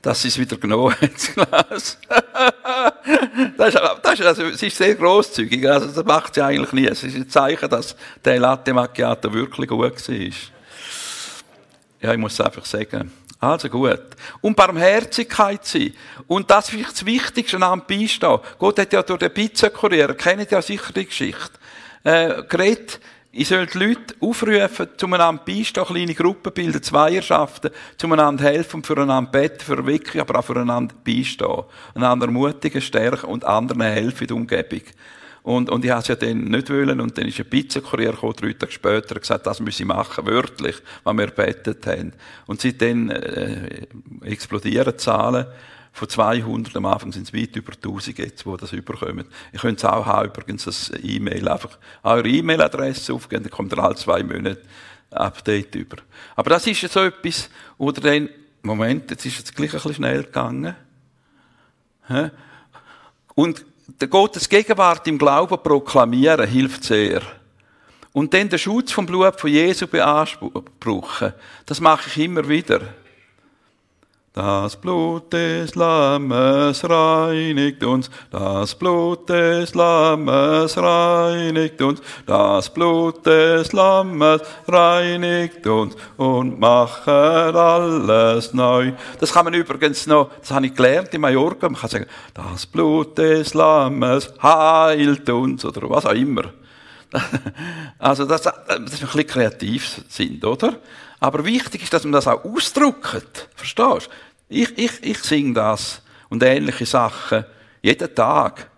dass 0.02 0.22
sie 0.22 0.30
es 0.30 0.40
wieder 0.40 0.58
genommen 0.58 0.96
hat, 1.00 1.14
das 1.14 1.34
Glas. 1.34 1.98
das, 3.58 3.76
ist, 3.76 3.82
das, 4.02 4.20
ist, 4.20 4.26
also, 4.26 4.44
es 4.44 4.64
ist 4.64 4.78
sehr 4.78 4.96
grosszügig. 4.96 5.68
Also, 5.68 5.88
das 5.88 6.06
macht 6.06 6.36
sie 6.36 6.42
eigentlich 6.42 6.72
nie. 6.74 6.88
Es 6.88 7.04
ist 7.04 7.16
ein 7.16 7.30
Zeichen, 7.30 7.70
dass 7.70 7.96
der 8.24 8.40
Latte 8.40 8.74
Macchiato 8.74 9.32
wirklich 9.34 9.68
gut 9.68 10.10
war. 10.10 10.16
Ja, 12.02 12.14
ich 12.14 12.18
muss 12.18 12.34
es 12.34 12.42
einfach 12.42 12.66
sagen. 12.66 13.12
Also 13.42 13.70
gut. 13.70 14.00
Und 14.42 14.56
Barmherzigkeit 14.56 15.66
sein. 15.66 15.94
Und 16.28 16.50
das 16.52 16.66
ist 16.66 16.72
vielleicht 16.72 16.92
das 16.92 17.06
Wichtigste 17.08 17.60
am 17.60 17.84
Beistehen. 17.88 18.40
Gott 18.60 18.78
hat 18.78 18.94
ja 18.94 19.02
durch 19.02 19.18
den 19.18 19.34
Pizzakurier, 19.34 20.14
kennt 20.14 20.52
ja 20.52 20.62
sicher 20.62 20.94
die 20.94 21.08
Geschichte, 21.08 21.52
äh, 22.04 22.44
geredet, 22.48 23.00
ich 23.34 23.48
soll 23.48 23.66
die 23.66 23.78
Leute 23.80 24.14
aufrufen, 24.20 24.90
zueinander 24.98 25.42
beistehen, 25.44 25.86
kleine 25.88 26.14
Gruppen 26.14 26.54
bilden, 26.54 26.84
Zweierschaften, 26.84 27.72
zueinander 27.98 28.44
helfen 28.44 28.84
füreinander 28.84 29.32
beten, 29.32 29.62
für 29.62 29.86
wirklich, 29.88 30.22
aber 30.22 30.38
auch 30.38 30.46
füreinander 30.46 30.94
beistehen. 31.04 31.64
Einander 31.96 32.28
ermutigen, 32.28 32.82
stärken 32.82 33.28
und 33.28 33.46
anderen 33.46 33.82
helfen 33.82 34.24
in 34.24 34.28
der 34.28 34.36
Umgebung. 34.38 34.82
Und, 35.44 35.70
und 35.70 35.84
ich 35.84 35.92
habe 35.92 36.02
es 36.02 36.08
ja 36.08 36.16
dann 36.16 36.46
nicht 36.46 36.70
wollen, 36.70 37.02
und 37.02 37.18
dann 37.18 37.28
ist 37.28 37.40
ein 37.40 37.50
Pizzakurier 37.50 38.12
gekommen, 38.12 38.36
drei 38.40 38.54
Tage 38.54 38.72
später, 38.72 39.16
und 39.16 39.22
gesagt, 39.22 39.48
das 39.48 39.60
muss 39.60 39.80
ich 39.80 39.86
machen, 39.86 40.26
wörtlich, 40.28 40.76
was 41.04 41.18
wir 41.18 41.28
gebetet 41.28 41.86
haben. 41.88 42.14
Und 42.46 42.62
seitdem, 42.62 43.10
äh, 43.10 43.88
explodieren 44.22 44.94
die 44.94 44.98
Zahlen 44.98 45.48
von 45.94 46.08
200, 46.08 46.76
am 46.76 46.86
Anfang 46.86 47.12
sind 47.12 47.28
es 47.28 47.34
weit 47.34 47.56
über 47.56 47.74
1000 47.74 48.20
jetzt, 48.20 48.46
die 48.46 48.58
das 48.58 48.72
überkommen. 48.72 49.26
Ich 49.52 49.62
könnte 49.62 49.86
es 49.86 49.92
auch 49.92 50.06
haben, 50.06 50.30
übrigens, 50.30 50.66
das 50.66 50.92
E-Mail, 51.02 51.48
einfach 51.48 51.78
eure 52.04 52.28
E-Mail-Adresse 52.28 53.14
aufgeben, 53.14 53.44
dann 53.44 53.52
kommt 53.52 53.74
ihr 53.74 53.80
alle 53.80 53.96
zwei 53.96 54.24
Monate 54.24 54.62
Update 55.10 55.76
über. 55.76 55.98
Aber 56.36 56.52
das 56.52 56.68
ist 56.68 56.90
so 56.90 57.02
etwas, 57.02 57.50
oder 57.78 58.00
dann, 58.00 58.30
Moment, 58.62 59.10
jetzt 59.12 59.26
ist 59.26 59.44
es 59.44 59.54
gleich 59.54 59.72
ein 59.72 59.78
bisschen 59.78 59.96
schnell 59.96 60.24
gegangen. 60.24 60.76
Und 63.36 63.66
der 64.00 64.08
Gottes 64.08 64.48
Gegenwart 64.48 65.08
im 65.08 65.18
Glauben 65.18 65.58
proklamieren 65.62 66.48
hilft 66.48 66.84
sehr. 66.84 67.22
Und 68.14 68.34
dann 68.34 68.50
den 68.50 68.60
Schutz 68.60 68.92
vom 68.92 69.06
Blut 69.06 69.40
von 69.40 69.50
Jesu 69.50 69.88
beanspruchen, 69.88 71.34
das 71.66 71.80
mache 71.80 72.10
ich 72.10 72.18
immer 72.26 72.48
wieder. 72.48 72.82
Das 74.34 74.78
Blut 74.78 75.34
des 75.34 75.76
Lammes 75.76 76.90
reinigt 76.90 77.84
uns, 77.84 78.10
das 78.30 78.76
Blut 78.76 79.28
des 79.28 79.76
Lammes 79.76 80.78
reinigt 80.78 81.82
uns, 81.82 82.02
das 82.26 82.74
Blut 82.74 83.26
des 83.26 83.74
Lammes 83.74 84.42
reinigt 84.70 85.68
uns 85.68 85.98
und 86.16 86.62
macht 86.62 87.10
alles 87.10 88.54
neu. 88.54 88.94
Das 89.20 89.34
kann 89.34 89.44
man 89.44 89.54
übrigens 89.54 90.08
noch, 90.08 90.30
das 90.40 90.52
habe 90.52 90.68
ich 90.68 90.76
gelernt 90.76 91.14
in 91.14 91.20
Mallorca, 91.20 91.68
man 91.68 91.82
kann 91.82 91.90
sagen, 91.90 92.06
das 92.34 92.66
Blut 92.66 93.18
des 93.18 93.54
Lammes 93.54 94.34
heilt 94.42 95.30
uns 95.30 95.66
oder 95.66 95.90
was 95.90 96.06
auch 96.06 96.14
immer. 96.14 96.44
Also, 98.00 98.26
das, 98.26 98.44
dass 98.44 98.56
wir 98.66 98.76
ein 98.78 98.86
bisschen 98.86 99.28
kreativ 99.28 100.02
sind, 100.08 100.44
oder? 100.46 100.78
Aber 101.22 101.46
wichtig 101.46 101.84
ist, 101.84 101.94
dass 101.94 102.04
man 102.04 102.14
das 102.14 102.28
auch 102.28 102.44
ausdrückt. 102.44 103.48
Verstehst 103.56 104.08
du? 104.08 104.12
Ich, 104.50 104.78
ich, 104.78 105.04
ich 105.04 105.20
singe 105.20 105.54
das 105.54 106.02
und 106.30 106.44
ähnliche 106.44 106.86
Sachen 106.86 107.46
jeden 107.82 108.14
Tag. 108.14 108.70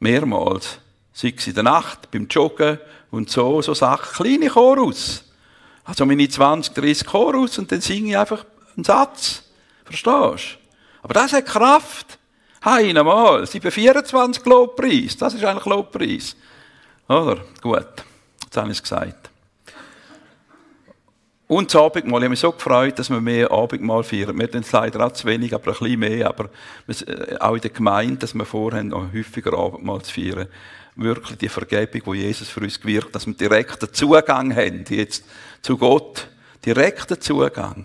Mehrmals. 0.00 0.78
Sei 1.12 1.34
es 1.36 1.46
in 1.46 1.54
der 1.54 1.62
Nacht, 1.62 2.10
beim 2.10 2.26
Joggen 2.26 2.78
und 3.10 3.30
so, 3.30 3.60
so 3.60 3.74
Sachen. 3.74 4.24
Kleine 4.24 4.48
Chorus. 4.48 5.24
Also 5.84 6.06
meine 6.06 6.26
20, 6.26 6.72
30 6.74 7.06
Chorus 7.06 7.58
und 7.58 7.70
dann 7.70 7.82
singe 7.82 8.10
ich 8.10 8.16
einfach 8.16 8.46
einen 8.74 8.84
Satz. 8.84 9.42
Verstehst 9.84 10.06
du? 10.06 10.58
Aber 11.02 11.14
das 11.14 11.34
hat 11.34 11.44
Kraft. 11.44 12.18
Hey, 12.62 12.94
nochmal. 12.94 13.46
724 13.46 14.44
Lobpreis. 14.46 15.18
Das 15.18 15.34
ist 15.34 15.44
eigentlich 15.44 15.66
Lobpreis. 15.66 16.34
Oder? 17.08 17.44
Gut. 17.60 17.86
Jetzt 18.42 18.56
habe 18.56 18.70
ich 18.70 18.78
es 18.78 18.82
gesagt. 18.82 19.21
Und 21.52 21.74
das 21.74 21.82
Abendmahl. 21.82 22.20
Ich 22.20 22.24
habe 22.24 22.30
mich 22.30 22.40
so 22.40 22.50
gefreut, 22.50 22.98
dass 22.98 23.10
wir 23.10 23.20
mehr 23.20 23.50
Abendmahl 23.50 24.02
feiern. 24.04 24.38
Wir 24.38 24.54
es 24.54 24.72
leider 24.72 25.04
auch 25.04 25.12
zu 25.12 25.26
wenig, 25.26 25.52
aber 25.52 25.72
ein 25.72 25.78
bisschen 25.78 26.00
mehr. 26.00 26.26
Aber 26.26 26.48
äh, 26.88 27.36
auch 27.36 27.54
in 27.56 27.60
der 27.60 27.70
Gemeinde, 27.70 28.16
dass 28.16 28.32
wir 28.32 28.46
vorhaben, 28.46 28.88
noch 28.88 29.12
häufiger 29.12 29.52
Abendmahl 29.52 30.00
zu 30.00 30.14
feiern. 30.14 30.48
Wirklich 30.96 31.36
die 31.36 31.50
Vergebung, 31.50 32.14
die 32.14 32.20
Jesus 32.20 32.48
für 32.48 32.60
uns 32.60 32.80
gewirkt, 32.80 33.14
dass 33.14 33.26
wir 33.26 33.34
direkten 33.34 33.92
Zugang 33.92 34.56
haben, 34.56 34.86
jetzt 34.88 35.26
zu 35.60 35.76
Gott. 35.76 36.26
Direkten 36.64 37.20
Zugang. 37.20 37.84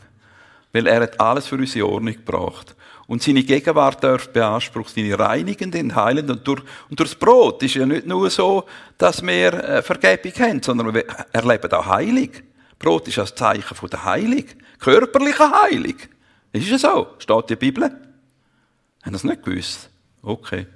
Weil 0.72 0.88
er 0.88 1.02
hat 1.02 1.20
alles 1.20 1.48
für 1.48 1.56
uns 1.56 1.76
in 1.76 1.84
Ordnung 1.84 2.14
gebracht. 2.14 2.74
Und 3.06 3.22
seine 3.22 3.44
Gegenwart 3.44 4.02
darf 4.02 4.30
beanspruchen, 4.30 4.94
seine 4.96 5.20
reinigende, 5.20 5.94
heilende. 5.94 6.32
Und 6.32 6.48
durch, 6.48 6.62
und 6.90 6.98
durch 6.98 7.10
das 7.10 7.20
Brot 7.20 7.62
ist 7.64 7.76
ja 7.76 7.86
nicht 7.86 8.08
nur 8.08 8.30
so, 8.30 8.64
dass 8.98 9.22
wir 9.22 9.54
äh, 9.56 9.82
Vergebung 9.82 10.32
haben, 10.40 10.64
sondern 10.64 10.94
wir 10.94 11.04
erleben 11.34 11.70
auch 11.74 11.86
Heilung. 11.86 12.30
Brot 12.80 13.08
ist 13.08 13.20
ein 13.20 13.28
Zeichen 13.28 13.76
von 13.76 13.90
der 13.90 14.04
Heilung. 14.04 14.46
Körperliche 14.80 15.52
Heilung. 15.52 15.96
Ist 16.52 16.72
es 16.72 16.82
so? 16.82 17.08
Steht 17.20 17.42
in 17.42 17.48
der 17.48 17.56
Bibel? 17.56 17.84
Haben 17.84 19.14
das 19.14 19.24
nicht 19.24 19.44
gewusst? 19.44 19.90
Okay. 20.22 20.68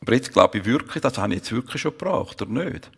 Aber 0.00 0.14
jetzt 0.14 0.32
glaube 0.32 0.58
ich 0.58 0.64
wirklich, 0.64 1.02
das 1.02 1.18
habe 1.18 1.32
ich 1.32 1.40
jetzt 1.40 1.52
wirklich 1.52 1.82
schon 1.82 1.92
gebracht, 1.92 2.40
oder 2.40 2.64
nicht? 2.64 2.90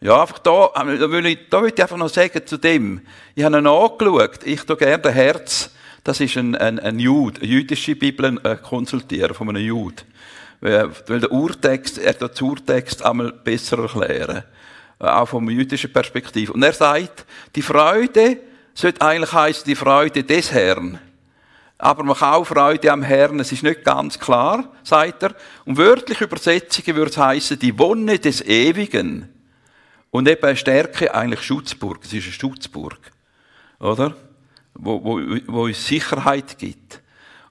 Ja, 0.00 0.22
einfach 0.22 0.38
da, 0.38 0.70
da 0.74 1.10
will 1.10 1.26
ich, 1.26 1.38
da 1.50 1.62
will 1.62 1.72
ich 1.74 1.80
einfach 1.80 1.96
noch 1.96 2.08
sagen 2.08 2.46
zu 2.46 2.56
dem. 2.56 3.02
Ich 3.34 3.44
habe 3.44 3.58
ihn 3.58 3.66
angeschaut. 3.66 4.40
Ich 4.44 4.62
tue 4.62 4.76
gerne 4.76 4.98
den 4.98 5.12
Herz. 5.12 5.70
Das 6.04 6.20
ist 6.20 6.36
ein, 6.36 6.54
ein, 6.54 6.78
ein 6.78 6.98
Jude, 6.98 7.40
eine 7.40 7.50
jüdische 7.50 7.94
Bibel 7.94 8.40
äh, 8.44 8.56
konsultieren 8.56 9.34
von 9.34 9.50
einem 9.50 9.62
Jude. 9.62 10.02
Weil 10.60 11.20
der 11.20 11.30
Urtext, 11.30 11.98
er 11.98 12.18
tut 12.18 12.38
den 12.38 12.48
Urtext 12.48 13.02
einmal 13.04 13.32
besser 13.32 13.78
erklären. 13.78 14.44
Äh, 15.00 15.06
auch 15.06 15.26
vom 15.26 15.48
jüdischen 15.48 15.92
Perspektive. 15.92 16.52
Und 16.52 16.62
er 16.62 16.72
sagt, 16.72 17.24
die 17.56 17.62
Freude 17.62 18.38
sollte 18.74 19.00
eigentlich 19.00 19.32
heißen 19.32 19.64
die 19.64 19.74
Freude 19.74 20.22
des 20.22 20.52
Herrn. 20.52 20.98
Aber 21.78 22.04
man 22.04 22.16
kann 22.16 22.34
auch 22.34 22.44
Freude 22.44 22.92
am 22.92 23.02
Herrn, 23.02 23.40
es 23.40 23.52
ist 23.52 23.62
nicht 23.62 23.84
ganz 23.84 24.18
klar, 24.18 24.70
sagt 24.82 25.22
er. 25.22 25.34
Und 25.64 25.78
wörtliche 25.78 26.24
Übersetzungen 26.24 26.96
würde 26.96 27.10
es 27.10 27.16
heißen, 27.16 27.58
die 27.58 27.78
Wonne 27.78 28.18
des 28.18 28.42
Ewigen. 28.42 29.30
Und 30.10 30.28
eben 30.28 30.56
Stärke, 30.56 31.14
eigentlich 31.14 31.42
Schutzburg. 31.42 32.00
Es 32.04 32.12
ist 32.12 32.24
eine 32.24 32.32
Schutzburg. 32.32 32.98
Oder? 33.78 34.14
Wo, 34.74 35.02
wo, 35.02 35.20
wo 35.46 35.64
uns 35.64 35.86
Sicherheit 35.86 36.58
gibt. 36.58 37.00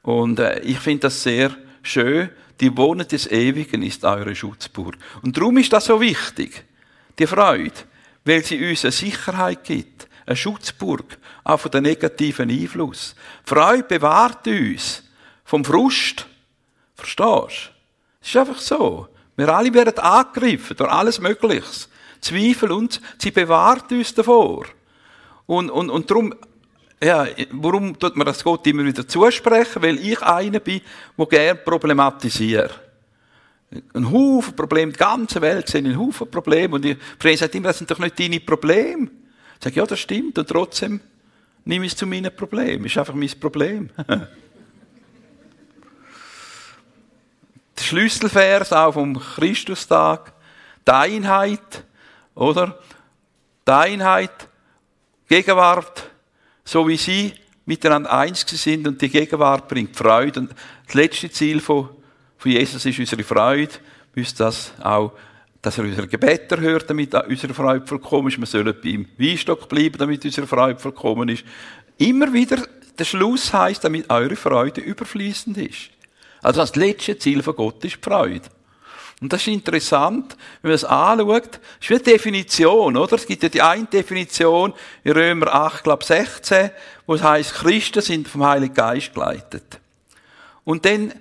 Und 0.04 0.40
äh, 0.40 0.60
ich 0.60 0.80
finde 0.80 1.02
das 1.02 1.24
sehr 1.24 1.52
schön. 1.82 2.30
Die 2.60 2.76
Wonne 2.78 3.06
des 3.06 3.32
Ewigen 3.32 3.82
ist 3.82 4.04
eure 4.04 4.36
Schutzburg. 4.36 4.98
Und 5.24 5.36
darum 5.36 5.58
ist 5.58 5.74
das 5.74 5.86
so 5.86 6.00
wichtig 6.00 6.66
die 7.20 7.28
Freude, 7.28 7.74
weil 8.26 8.44
sie 8.44 8.70
uns 8.70 8.86
eine 8.86 8.92
Sicherheit 8.92 9.64
gibt, 9.64 10.08
eine 10.26 10.36
Schutzburg, 10.36 11.18
auch 11.44 11.60
von 11.60 11.72
den 11.72 11.84
negativen 11.84 12.50
Einfluss. 12.50 13.16
Freude 13.44 13.84
bewahrt 13.84 14.48
uns 14.48 15.04
vom 15.44 15.66
Frust. 15.66 16.26
Verstehst 16.96 17.20
du? 17.20 17.48
Es 18.22 18.30
ist 18.30 18.38
einfach 18.38 18.60
so. 18.60 19.08
Wir 19.36 19.50
alle 19.50 19.74
werden 19.74 19.98
angegriffen 19.98 20.76
durch 20.76 20.92
alles 20.92 21.20
Mögliche. 21.20 21.88
Zweifel 22.22 22.72
und 22.72 23.02
sie 23.18 23.32
bewahrt 23.32 23.92
uns 23.92 24.14
davor. 24.14 24.66
Und, 25.46 25.70
und, 25.72 25.90
und 25.90 26.10
darum, 26.12 26.36
ja, 27.02 27.26
warum 27.52 27.98
tut 27.98 28.18
man 28.18 28.28
das 28.28 28.44
Gott 28.44 28.68
immer 28.68 28.84
wieder 28.84 29.08
zusprechen? 29.08 29.82
Weil 29.82 29.98
ich 29.98 30.22
einer 30.22 30.60
bin, 30.60 30.82
der 31.18 31.26
gerne 31.26 31.56
problematisiert. 31.56 32.88
Ein 33.94 34.12
Haufen 34.12 34.56
Probleme, 34.56 34.92
die 34.92 34.98
ganze 34.98 35.42
Welt 35.42 35.68
sehen 35.68 35.86
einen 35.86 36.00
Haufen 36.00 36.30
Probleme. 36.30 36.76
Und 36.76 36.84
die 36.84 36.98
Frau 37.20 37.36
sagt 37.36 37.54
immer, 37.54 37.68
das 37.68 37.78
sind 37.78 37.92
doch 37.92 38.00
nicht 38.00 38.20
deine 38.20 38.40
Probleme. 38.40 39.10
Ich 39.58 39.64
sage, 39.64 39.76
ja, 39.76 39.86
das 39.86 40.00
stimmt. 40.00 40.40
Und 40.40 40.50
trotzdem 40.50 41.00
nehme 41.66 41.86
ich 41.86 41.92
es 41.92 41.98
zu 41.98 42.08
meinem 42.08 42.36
Problem. 42.36 42.86
Ist 42.86 42.98
einfach 42.98 43.14
mein 43.14 43.30
Problem. 43.40 43.92
Der 47.78 47.84
Schlüsselvers 47.84 48.74
auch 48.74 48.94
vom 48.94 49.20
Christustag. 49.20 50.34
Die 50.88 50.92
Einheit, 50.92 51.84
oder? 52.34 52.80
Die 53.68 53.72
Einheit, 53.72 54.50
Gegenwart, 55.28 56.10
so 56.66 56.88
wie 56.88 56.98
sie 56.98 57.34
miteinander 57.66 58.12
eins 58.12 58.42
sind 58.48 58.88
und 58.88 59.00
die 59.00 59.10
Gegenwart 59.10 59.68
bringt 59.68 59.96
Freude. 59.96 60.40
Und 60.40 60.56
das 60.88 60.96
letzte 60.96 61.30
Ziel 61.30 61.60
von 61.62 61.90
von 62.39 62.52
Jesus 62.52 62.86
ist 62.86 62.97
unsere 62.97 63.23
Freude. 63.23 63.73
Müsste 64.15 64.45
das 64.45 64.71
auch, 64.82 65.12
dass 65.62 65.78
er 65.78 65.84
unsere 65.84 66.08
Gebete 66.08 66.58
hört, 66.60 66.89
damit 66.89 67.13
unsere 67.13 67.54
Freude 67.54 67.86
vollkommen 67.86 68.30
ist. 68.30 68.39
Wir 68.39 68.45
sollen 68.45 68.73
beim 68.82 69.06
Weinstock 69.17 69.67
bleiben, 69.67 69.97
damit 69.97 70.23
unsere 70.23 70.47
Freude 70.47 70.80
vollkommen 70.80 71.28
ist. 71.28 71.43
Immer 71.97 72.32
wieder 72.32 72.65
der 72.97 73.04
Schluss 73.04 73.52
heißt, 73.52 73.84
damit 73.84 74.10
eure 74.10 74.38
Freude 74.38 74.80
überfließend 74.80 75.58
ist. 75.58 75.89
Also 76.41 76.62
das 76.62 76.78
letzte 76.78 77.19
Ziel 77.19 77.43
von 77.43 77.58
Gott 77.58 77.84
ist 77.84 77.97
die 77.97 78.10
Freude. 78.10 78.47
Und 79.19 79.34
das 79.34 79.41
ist 79.41 79.47
interessant, 79.47 80.38
wenn 80.62 80.69
man 80.69 80.75
es 80.75 80.86
anschaut. 80.86 81.60
Das 81.80 81.89
ist 81.89 81.91
eine 81.91 81.99
Definition, 81.99 82.95
oder? 82.95 83.17
Es 83.17 83.28
gibt 83.28 83.43
ja 83.43 83.49
die 83.49 83.62
eine 83.62 83.86
Definition 83.86 84.73
in 85.04 85.12
Römer 85.12 85.54
8, 85.54 85.84
glaube 85.84 86.06
16, 86.06 86.71
wo 87.06 87.15
es 87.15 87.21
heißt, 87.21 87.54
Christen 87.54 88.02
sind 88.02 88.30
vom 88.30 88.45
Heiligen 88.45 88.73
Geist 88.73 89.13
geleitet. 89.13 89.82
Und 90.63 90.86
dann, 90.86 91.12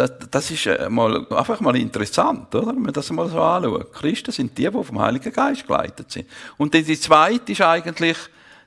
das, 0.00 0.12
das 0.30 0.50
ist 0.50 0.66
äh, 0.66 0.88
mal, 0.88 1.26
einfach 1.30 1.60
mal 1.60 1.76
interessant, 1.76 2.54
oder? 2.54 2.68
Wenn 2.68 2.82
man 2.82 2.92
das 2.92 3.10
mal 3.10 3.28
so 3.28 3.40
anschaut. 3.40 3.92
Christen 3.92 4.32
sind 4.32 4.56
die, 4.56 4.68
die 4.68 4.84
vom 4.84 5.00
Heiligen 5.00 5.32
Geist 5.32 5.66
geleitet 5.66 6.10
sind. 6.10 6.28
Und 6.56 6.74
dann 6.74 6.84
die 6.84 6.98
zweite 6.98 7.52
ist 7.52 7.60
eigentlich 7.60 8.16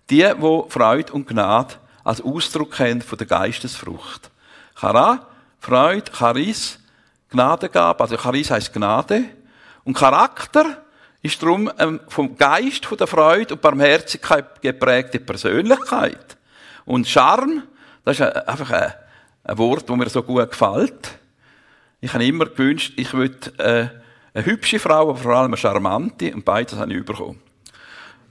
die, 0.10 0.24
die 0.24 0.70
Freude 0.70 1.13
und 1.13 1.28
Gnade 1.28 1.76
als 2.04 2.22
Ausdruck 2.22 2.72
kennen 2.72 3.02
von 3.02 3.18
der 3.18 3.28
Geistesfrucht. 3.28 4.32
Chara, 4.80 5.28
Freude, 5.60 6.12
Charis, 6.12 6.80
Gnadengabe, 7.30 8.02
also 8.02 8.18
Charis 8.18 8.52
heißt 8.52 8.74
Gnade. 8.74 9.26
Und 9.84 9.96
Charakter 9.96 10.84
ist 11.22 11.42
darum 11.42 11.70
ähm, 11.78 12.00
vom 12.08 12.36
Geist, 12.38 12.86
von 12.86 12.98
der 12.98 13.08
Freude 13.08 13.54
und 13.54 13.62
Barmherzigkeit 13.62 14.62
geprägte 14.62 15.20
Persönlichkeit. 15.20 16.38
Und 16.86 17.08
Charme, 17.08 17.63
das 18.06 18.20
ist 18.20 18.22
einfach 18.22 18.72
ein, 18.72 18.94
ein 19.43 19.58
Wort, 19.58 19.89
das 19.89 19.97
mir 19.97 20.10
so 20.10 20.23
gut 20.23 20.52
gefällt. 20.52 21.19
Ich 22.02 22.13
habe 22.13 22.25
immer 22.25 22.45
gewünscht, 22.45 22.93
ich 22.95 23.13
würde 23.13 23.52
äh, 23.58 23.88
eine 24.34 24.45
hübsche 24.45 24.80
Frau, 24.80 25.10
aber 25.10 25.17
vor 25.17 25.34
allem 25.34 25.47
eine 25.47 25.58
charmante, 25.58 26.34
und 26.34 26.45
beides 26.45 26.78
habe 26.78 26.93
ich 26.93 27.04
bekommen. 27.04 27.41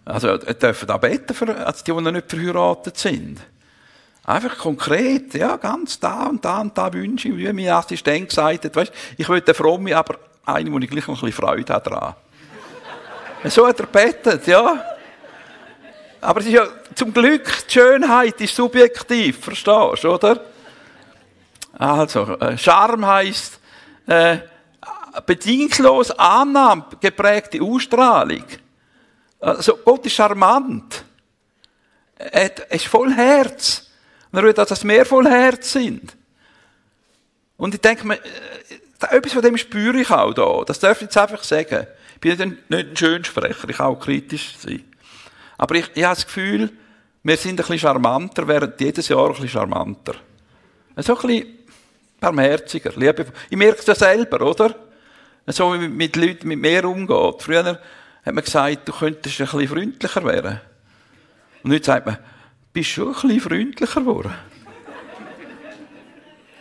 Also, 0.04 0.28
ihr 0.28 0.54
dürft 0.54 0.90
auch 0.90 1.00
beten, 1.00 1.34
für, 1.34 1.66
als 1.66 1.84
die, 1.84 1.92
die 1.92 2.00
noch 2.00 2.12
nicht 2.12 2.30
verheiratet 2.30 2.96
sind. 2.96 3.40
Einfach 4.24 4.56
konkret, 4.56 5.34
ja, 5.34 5.56
ganz 5.56 6.00
da 6.00 6.24
und 6.26 6.44
da 6.44 6.60
und 6.60 6.76
da 6.76 6.92
wünsche 6.92 7.28
ich, 7.28 7.36
wie 7.36 7.52
mein 7.52 7.68
Assistent 7.68 8.28
gesagt 8.28 8.64
hat, 8.64 8.76
weißt, 8.76 8.92
ich 9.16 9.28
will 9.28 9.42
eine 9.44 9.54
fromme, 9.54 9.96
aber 9.96 10.18
eine, 10.44 10.72
wo 10.72 10.78
ich 10.78 10.88
gleich 10.88 11.06
noch 11.06 11.22
ein 11.22 11.26
bisschen 11.26 11.44
Freude 11.44 11.72
habe 11.72 11.90
dran. 11.90 12.14
so 13.44 13.66
hat 13.66 13.80
er 13.80 13.86
betet, 13.86 14.46
ja. 14.46 14.82
Aber 16.20 16.40
es 16.40 16.46
ist 16.46 16.52
ja, 16.52 16.66
zum 16.94 17.12
Glück, 17.12 17.44
die 17.68 17.72
Schönheit 17.72 18.40
ist 18.40 18.54
subjektiv, 18.54 19.44
verstehst 19.44 20.04
du, 20.04 20.14
oder? 20.14 20.40
Also, 21.78 22.36
äh, 22.40 22.58
Charme 22.58 23.06
heisst, 23.06 23.60
äh, 24.06 24.38
bedingungslos 25.24 26.10
Annahme, 26.10 26.86
geprägte 27.00 27.62
Ausstrahlung. 27.62 28.44
Also, 29.38 29.78
Gott 29.84 30.04
ist 30.06 30.14
charmant. 30.14 31.04
Er 32.16 32.72
ist 32.72 32.86
voll 32.86 33.12
Herz. 33.14 33.86
Und 34.32 34.40
er 34.40 34.44
will, 34.44 34.52
dass 34.52 34.84
wir 34.84 35.06
voll 35.06 35.26
Herz 35.26 35.72
sind. 35.72 36.16
Und 37.56 37.74
ich 37.74 37.80
denke 37.80 38.06
mir, 38.06 38.16
äh, 38.16 39.16
etwas 39.16 39.32
von 39.32 39.42
dem 39.42 39.56
spüre 39.56 40.00
ich 40.00 40.10
auch 40.10 40.34
da. 40.34 40.64
Das 40.66 40.80
darf 40.80 40.98
ich 40.98 41.02
jetzt 41.02 41.16
einfach 41.16 41.44
sagen. 41.44 41.86
Ich 42.14 42.20
bin 42.20 42.58
nicht 42.68 42.88
ein 42.90 42.96
Schönsprecher, 42.96 43.68
ich 43.68 43.76
kann 43.76 43.86
auch 43.86 44.00
kritisch 44.00 44.56
sein. 44.58 44.82
Aber 45.56 45.76
ich, 45.76 45.88
ich 45.94 46.02
habe 46.02 46.16
das 46.16 46.26
Gefühl, 46.26 46.72
wir 47.22 47.36
sind 47.36 47.52
ein 47.52 47.56
bisschen 47.56 47.78
charmanter, 47.78 48.48
werden 48.48 48.72
jedes 48.78 49.06
Jahr 49.06 49.26
ein 49.26 49.32
bisschen 49.32 49.48
charmanter. 49.48 50.14
So 50.96 51.16
ein 51.16 51.22
bisschen 51.22 51.57
barmherziger, 52.20 52.92
liebevoll. 52.96 53.34
Ich 53.50 53.56
merke 53.56 53.80
es 53.80 53.86
ja 53.86 53.94
selber, 53.94 54.40
oder? 54.42 54.74
So 55.46 55.72
wie 55.74 55.88
mit 55.88 56.16
Leuten 56.16 56.48
mit 56.48 56.58
mir 56.58 56.84
umgeht. 56.84 57.42
Früher 57.42 57.64
hat 57.64 58.34
man 58.34 58.44
gesagt, 58.44 58.88
du 58.88 58.92
könntest 58.92 59.40
ein 59.40 59.46
bisschen 59.46 59.68
freundlicher 59.68 60.24
werden. 60.24 60.60
Und 61.62 61.72
heute 61.72 61.84
sagt 61.84 62.06
man, 62.06 62.18
bist 62.72 62.90
schon 62.90 63.08
ein 63.08 63.12
bisschen 63.14 63.40
freundlicher 63.40 64.00
geworden. 64.00 64.34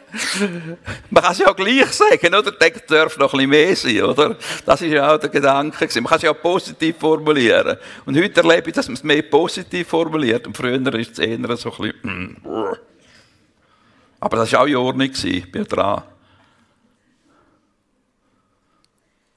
Man 1.10 1.24
kann 1.24 1.34
es 1.34 1.40
ja 1.40 1.48
auch 1.48 1.56
gleich 1.56 1.92
sagen, 1.92 2.34
oder? 2.34 2.52
Der 2.52 2.72
darf 2.88 3.18
noch 3.18 3.34
ein 3.34 3.50
bisschen 3.50 3.50
mehr 3.50 3.76
sein, 3.76 4.02
oder? 4.04 4.38
Das 4.66 4.82
ist 4.82 4.92
ja 4.92 5.14
auch 5.14 5.20
der 5.20 5.30
Gedanke 5.30 5.78
gewesen. 5.78 6.04
Man 6.04 6.10
kann 6.10 6.18
es 6.18 6.24
ja 6.24 6.32
auch 6.32 6.42
positiv 6.42 6.96
formulieren. 6.98 7.78
Und 8.06 8.18
heute 8.18 8.42
erlebe 8.42 8.70
ich, 8.70 8.76
dass 8.76 8.88
man 8.88 8.96
es 8.96 9.04
mehr 9.04 9.22
positiv 9.24 9.88
formuliert. 9.88 10.48
Und 10.48 10.56
früher 10.56 10.94
ist 10.96 11.12
es 11.12 11.20
eher 11.20 11.58
so 11.58 11.72
ein 11.72 11.78
bisschen, 11.78 12.38
mm. 12.44 12.76
Aber 14.20 14.38
das 14.38 14.52
war 14.54 14.62
auch 14.62 14.66
in 14.66 14.76
Ordnung, 14.76 15.12
ich 15.12 15.52
bin 15.52 15.64
dran. 15.64 16.04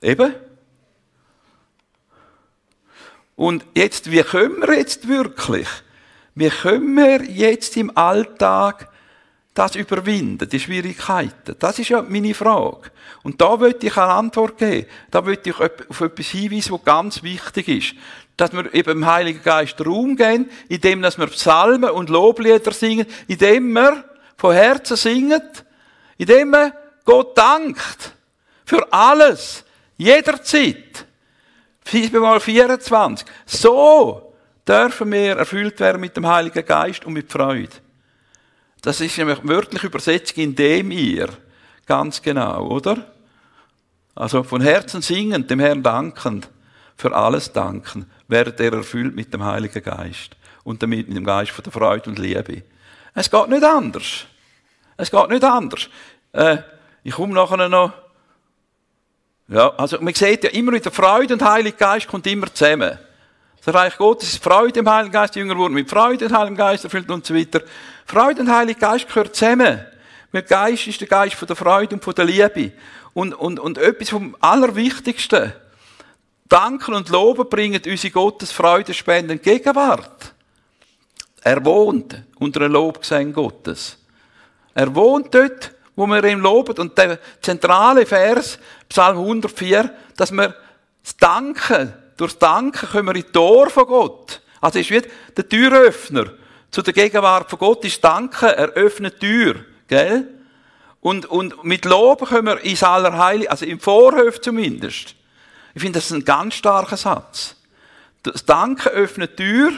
Eben. 0.03 0.35
Und 3.37 3.65
jetzt, 3.75 4.11
wie 4.11 4.23
können 4.23 4.61
wir 4.61 4.77
jetzt 4.77 5.09
wirklich 5.09 5.69
wie 6.35 6.49
können 6.49 6.95
wir 6.97 7.23
jetzt 7.25 7.77
im 7.77 7.95
Alltag 7.97 8.89
das 9.53 9.75
überwinden, 9.75 10.49
die 10.49 10.61
Schwierigkeiten? 10.61 11.57
Das 11.59 11.79
ist 11.79 11.89
ja 11.89 12.03
meine 12.03 12.35
Frage. 12.35 12.91
Und 13.23 13.41
da 13.41 13.57
möchte 13.57 13.89
ich 13.89 13.97
eine 13.97 14.13
Antwort 14.13 14.57
geben. 14.57 14.87
Da 15.11 15.21
möchte 15.23 15.51
ich 15.51 15.61
auf 15.61 16.01
etwas 16.01 16.27
hinweisen, 16.29 16.73
was 16.73 16.85
ganz 16.85 17.23
wichtig 17.23 17.69
ist. 17.69 17.95
Dass 18.37 18.53
wir 18.53 18.73
eben 18.75 19.01
dem 19.01 19.07
Heiligen 19.07 19.43
Geist 19.43 19.85
Raum 19.85 20.17
geben, 20.17 20.49
indem 20.69 21.03
wir 21.03 21.27
Psalmen 21.27 21.91
und 21.91 22.09
Loblieder 22.09 22.73
singen, 22.73 23.07
indem 23.27 23.73
wir 23.73 24.05
von 24.41 24.55
Herzen 24.55 24.97
singen, 24.97 25.43
indem 26.17 26.49
man 26.49 26.73
Gott 27.05 27.37
dankt. 27.37 28.15
Für 28.65 28.91
alles. 28.91 29.65
Jederzeit. 29.99 31.05
4 31.85 32.21
mal 32.21 32.41
24. 32.41 33.27
So 33.45 34.33
dürfen 34.67 35.13
wir 35.13 35.37
erfüllt 35.37 35.79
werden 35.81 36.01
mit 36.01 36.17
dem 36.17 36.27
Heiligen 36.27 36.65
Geist 36.65 37.05
und 37.05 37.13
mit 37.13 37.31
Freude. 37.31 37.69
Das 38.81 39.03
ist 39.03 39.19
nämlich 39.19 39.41
wörtlich 39.43 39.85
übersetzt 39.85 40.39
in 40.39 40.55
dem 40.55 40.91
ihr. 40.91 41.29
Ganz 41.85 42.23
genau, 42.23 42.67
oder? 42.67 43.13
Also 44.15 44.43
von 44.43 44.63
Herzen 44.63 45.03
singend, 45.03 45.51
dem 45.51 45.61
Herrn 45.61 45.83
dankend, 45.83 46.49
für 46.97 47.15
alles 47.15 47.53
danken, 47.53 48.11
werdet 48.27 48.59
er 48.61 48.73
erfüllt 48.73 49.15
mit 49.15 49.35
dem 49.35 49.45
Heiligen 49.45 49.83
Geist 49.83 50.35
und 50.65 50.83
damit 50.83 51.09
mit 51.09 51.17
dem 51.19 51.25
Geist 51.25 51.51
von 51.51 51.63
der 51.63 51.75
Freude 51.75 52.09
und 52.09 52.19
Liebe. 52.19 52.63
Es 53.13 53.31
geht 53.31 53.49
nicht 53.49 53.65
anders. 53.65 54.27
Es 55.01 55.11
geht 55.11 55.29
nicht 55.31 55.45
anders. 55.45 55.89
Äh, 56.33 56.59
ich 57.03 57.15
komme 57.15 57.33
nachher 57.33 57.69
noch. 57.69 57.93
Ja, 59.49 59.75
also 59.77 60.01
man 60.01 60.15
sieht 60.15 60.45
ja 60.45 60.51
immer 60.51 60.73
wieder 60.73 60.91
Freude 60.91 61.35
und 61.35 61.43
Heiliger 61.43 61.77
Geist 61.77 62.07
kommt 62.07 62.27
immer 62.27 62.53
zusammen. 62.53 62.99
Das 63.65 63.75
Reich 63.75 63.97
Gottes 63.97 64.35
ist 64.35 64.45
Freude 64.45 64.81
im 64.81 64.89
Heiligen 64.89 65.13
Geist, 65.13 65.35
die 65.35 65.41
Jünger 65.41 65.57
wurden 65.57 65.75
mit 65.75 65.89
Freude 65.89 66.27
im 66.27 66.37
Heiligen 66.37 66.57
Geist 66.57 66.85
erfüllt 66.85 67.11
und 67.11 67.27
so 67.27 67.35
weiter. 67.35 67.63
Freude 68.07 68.43
und 68.43 68.51
Heiliger 68.51 68.79
Geist 68.79 69.09
gehören 69.09 69.33
zusammen. 69.33 69.85
Weil 70.33 70.43
Geist 70.43 70.87
ist 70.87 71.01
der 71.01 71.09
Geist 71.09 71.35
von 71.35 71.49
der 71.49 71.57
Freude 71.57 71.97
und 71.97 72.05
von 72.05 72.15
der 72.15 72.25
Liebe. 72.27 72.73
Und, 73.13 73.35
und, 73.35 73.59
und 73.59 73.79
etwas 73.79 74.11
vom 74.11 74.37
Allerwichtigsten. 74.41 75.53
Danken 76.49 76.95
und 76.95 77.09
Loben 77.09 77.49
bringen 77.49 77.83
unsere 77.87 78.13
Gottes 78.13 78.53
Freude 78.53 78.95
spenden 78.95 79.41
Gegenwart. 79.41 80.35
Er 81.43 81.65
wohnt 81.65 82.23
unter 82.39 82.61
einem 82.61 82.73
Lobgesang 82.73 83.33
Gottes. 83.33 84.00
Er 84.75 84.95
wohnt 84.95 85.35
dort, 85.35 85.73
wo 85.97 86.07
wir 86.07 86.23
ihn 86.25 86.41
loben. 86.41 86.79
Und 86.79 86.97
der 86.97 87.19
zentrale 87.41 88.07
Vers, 88.07 88.59
Psalm 88.89 89.19
104, 89.19 89.91
dass 90.17 90.33
wir 90.33 90.55
das 91.03 91.17
Danken 91.17 91.95
durch 92.21 92.37
Danken 92.37 92.87
kommen 92.87 93.07
wir 93.07 93.15
in 93.15 93.23
die 93.23 93.33
Tor 93.33 93.71
von 93.71 93.87
Gott. 93.87 94.43
Also 94.61 94.79
ist 94.79 94.91
wie 94.91 95.01
der 95.35 95.49
Türöffner. 95.49 96.27
Zu 96.71 96.83
der 96.83 96.93
Gegenwart 96.93 97.49
von 97.49 97.59
Gott 97.59 97.83
ist 97.87 98.05
Danken, 98.05 98.45
er 98.45 98.69
öffnet 98.73 99.23
die 99.23 99.27
Tür. 99.27 99.65
Gell? 99.89 100.29
Und, 101.01 101.25
und 101.25 101.65
mit 101.65 101.87
Lob 101.87 102.29
können 102.29 102.47
wir 102.47 102.61
ins 102.61 102.83
Allerheilige, 102.83 103.51
also 103.51 103.65
im 103.65 103.81
Vorhof 103.81 104.39
zumindest. 104.43 105.15
Ich 105.75 105.81
finde, 105.81 105.99
das 105.99 106.11
ist 106.11 106.13
ein 106.13 106.25
ganz 106.27 106.57
starker 106.57 106.99
Satz. 106.99 107.57
Das 108.23 108.45
Danken 108.45 108.91
öffnet 108.91 109.39
die 109.39 109.45
Tür 109.45 109.73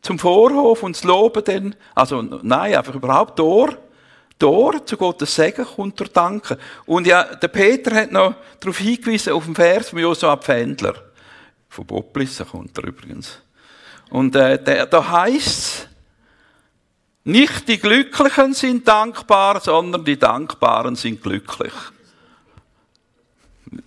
zum 0.00 0.18
Vorhof 0.18 0.82
und 0.82 0.96
das 0.96 1.04
Loben 1.04 1.44
dann, 1.44 1.76
also 1.94 2.22
nein, 2.22 2.74
einfach 2.74 2.94
überhaupt 2.94 3.36
Tor. 3.36 3.76
Tor 4.38 4.84
zu 4.84 4.96
Gottes 4.96 5.34
Segen 5.34 5.64
kommt 5.64 5.98
durch 5.98 6.12
Danken. 6.12 6.58
Und 6.84 7.06
ja, 7.06 7.24
der 7.24 7.48
Peter 7.48 7.94
hat 7.94 8.12
noch 8.12 8.34
darauf 8.60 8.78
hingewiesen, 8.78 9.32
auf 9.32 9.44
dem 9.44 9.54
Vers 9.54 9.90
von 9.90 9.98
Josua 9.98 10.36
Pfändler. 10.36 10.94
Von 11.68 11.86
Boblissen 11.86 12.46
kommt 12.46 12.76
er 12.78 12.84
übrigens. 12.84 13.38
Und 14.10 14.36
äh, 14.36 14.62
der, 14.62 14.86
da 14.86 15.08
heißt 15.08 15.88
nicht 17.24 17.66
die 17.66 17.78
Glücklichen 17.78 18.54
sind 18.54 18.86
dankbar, 18.86 19.60
sondern 19.60 20.04
die 20.04 20.16
Dankbaren 20.16 20.94
sind 20.94 21.20
glücklich. 21.20 21.72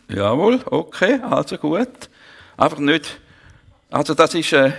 Jawohl, 0.09 0.59
okay, 0.65 1.21
also 1.21 1.57
gut. 1.57 2.09
Einfach 2.57 2.79
nicht, 2.79 3.21
also 3.89 4.13
das 4.13 4.33
ist 4.33 4.51
äh, 4.51 4.73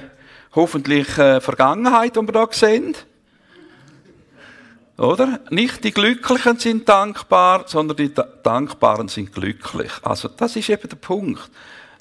hoffentlich 0.55 1.17
äh, 1.17 1.41
Vergangenheit, 1.41 2.17
die 2.17 2.21
wir 2.21 2.33
da 2.33 2.47
sehen. 2.51 2.95
Oder? 5.01 5.41
Nicht 5.49 5.83
die 5.83 5.93
Glücklichen 5.93 6.59
sind 6.59 6.87
dankbar, 6.87 7.65
sondern 7.67 7.97
die 7.97 8.13
Dankbaren 8.43 9.09
sind 9.09 9.33
glücklich. 9.33 9.91
Also 10.03 10.29
das 10.29 10.57
ist 10.57 10.69
eben 10.69 10.87
der 10.87 10.97
Punkt. 10.97 11.51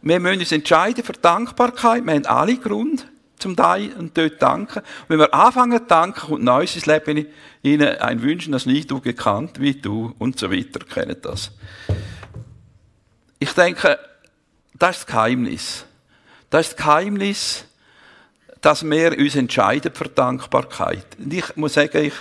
Wir 0.01 0.19
müssen 0.19 0.41
uns 0.41 0.51
entscheiden 0.51 1.05
für 1.05 1.13
Dankbarkeit. 1.13 2.05
Wir 2.05 2.13
haben 2.13 2.25
alle 2.25 2.57
Grund 2.57 3.07
zum 3.37 3.55
und 3.57 4.17
dort 4.17 4.41
danken. 4.41 4.79
Und 4.79 5.07
wenn 5.07 5.19
wir 5.19 5.33
anfangen 5.33 5.79
zu 5.79 5.85
danken, 5.85 6.19
kommt 6.27 6.43
Neues 6.43 6.85
Leben 6.85 7.27
ihnen 7.61 7.87
ein 7.99 8.21
Wünschen, 8.21 8.51
das 8.51 8.65
nicht 8.65 8.91
du 8.91 8.99
gekannt 8.99 9.61
wie 9.61 9.75
du 9.75 10.13
und 10.19 10.37
so 10.37 10.51
weiter. 10.51 10.81
Kennen 10.81 11.15
das. 11.21 11.51
ich 13.39 13.53
denke, 13.53 13.97
das 14.73 14.97
ist 14.97 14.99
das 14.99 15.07
Geheimnis. 15.07 15.85
Das 16.49 16.67
ist 16.67 16.73
das 16.73 16.85
Geheimnis, 16.85 17.65
dass 18.59 18.83
wir 18.83 19.17
uns 19.17 19.35
entscheiden 19.35 19.93
für 19.93 20.09
Dankbarkeit. 20.09 21.05
Und 21.17 21.33
ich 21.33 21.55
muss 21.55 21.75
sagen, 21.75 22.03
ich, 22.03 22.13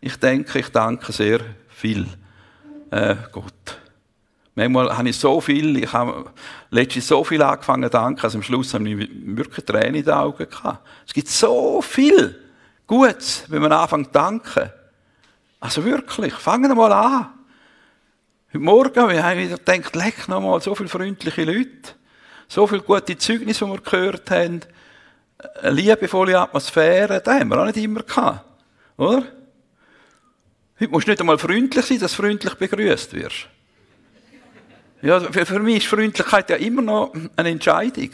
ich 0.00 0.16
denke, 0.16 0.58
ich 0.58 0.68
danke 0.68 1.12
sehr 1.12 1.40
viel 1.68 2.06
äh, 2.90 3.16
Gott. 3.32 3.80
Manchmal 4.54 4.96
habe 4.96 5.08
ich 5.08 5.18
so 5.18 5.40
viel, 5.40 5.76
ich 5.76 5.92
habe 5.92 6.30
letztens 6.70 7.06
so 7.06 7.22
viel 7.22 7.40
angefangen 7.42 7.84
zu 7.84 7.90
danken, 7.90 8.20
also 8.22 8.38
am 8.38 8.42
Schluss 8.42 8.74
habe 8.74 8.88
ich 8.88 9.08
wirklich 9.36 9.64
Tränen 9.64 9.94
in 9.94 10.04
den 10.04 10.14
Augen 10.14 10.48
gehabt. 10.48 10.86
Es 11.06 11.14
gibt 11.14 11.28
so 11.28 11.80
viel 11.80 12.38
Gutes, 12.86 13.44
wenn 13.48 13.62
man 13.62 13.72
anfängt 13.72 14.08
zu 14.08 14.12
danken. 14.12 14.70
Also 15.60 15.84
wirklich, 15.84 16.34
fangen 16.34 16.68
wir 16.68 16.74
mal 16.74 16.92
an. 16.92 17.26
Heute 18.48 18.58
Morgen 18.58 19.08
wir 19.08 19.22
haben 19.22 19.38
wieder 19.38 19.58
gedacht, 19.58 19.94
leck 19.94 20.26
noch 20.28 20.40
mal, 20.40 20.60
so 20.60 20.74
viele 20.74 20.88
freundliche 20.88 21.44
Leute. 21.44 21.94
So 22.48 22.66
viele 22.66 22.82
gute 22.82 23.16
Zeugnisse, 23.16 23.64
die 23.64 23.70
wir 23.70 23.80
gehört 23.80 24.30
haben. 24.30 24.60
Eine 25.62 25.70
liebevolle 25.70 26.38
Atmosphäre, 26.38 27.20
das 27.20 27.34
haben 27.34 27.48
wir 27.48 27.60
auch 27.60 27.66
nicht 27.66 27.76
immer 27.76 28.02
gehabt. 28.02 28.44
Oder? 28.96 29.39
Heute 30.80 30.92
musst 30.92 31.06
du 31.06 31.10
nicht 31.10 31.20
einmal 31.20 31.38
freundlich 31.38 31.84
sein, 31.84 31.98
dass 31.98 32.16
du 32.16 32.22
freundlich 32.22 32.54
begrüßt 32.54 33.12
wirst. 33.12 33.48
Ja, 35.02 35.20
für, 35.20 35.44
für 35.44 35.58
mich 35.58 35.78
ist 35.78 35.86
Freundlichkeit 35.86 36.48
ja 36.48 36.56
immer 36.56 36.80
noch 36.80 37.12
eine 37.36 37.50
Entscheidung. 37.50 38.10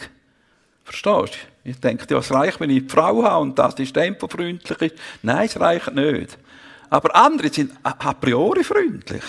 Verstehst 0.83 1.35
du? 1.35 1.70
Ich 1.70 1.81
denke, 1.81 2.07
ja, 2.11 2.18
es 2.18 2.33
reicht, 2.33 2.59
wenn 2.61 2.70
ich 2.70 2.83
eine 2.83 2.88
Frau 2.88 3.22
habe 3.22 3.42
und 3.42 3.59
das 3.59 3.74
ist 3.74 3.94
Tempo 3.94 4.26
freundlich 4.26 4.81
ist. 4.81 4.94
Nein, 5.22 5.46
es 5.46 5.61
reicht 5.61 5.94
nicht. 5.94 6.38
Aber 6.90 7.14
andere 7.14 7.52
sind 7.52 7.72
a 7.85 8.12
priori 8.12 8.64
freundlich. 8.64 9.24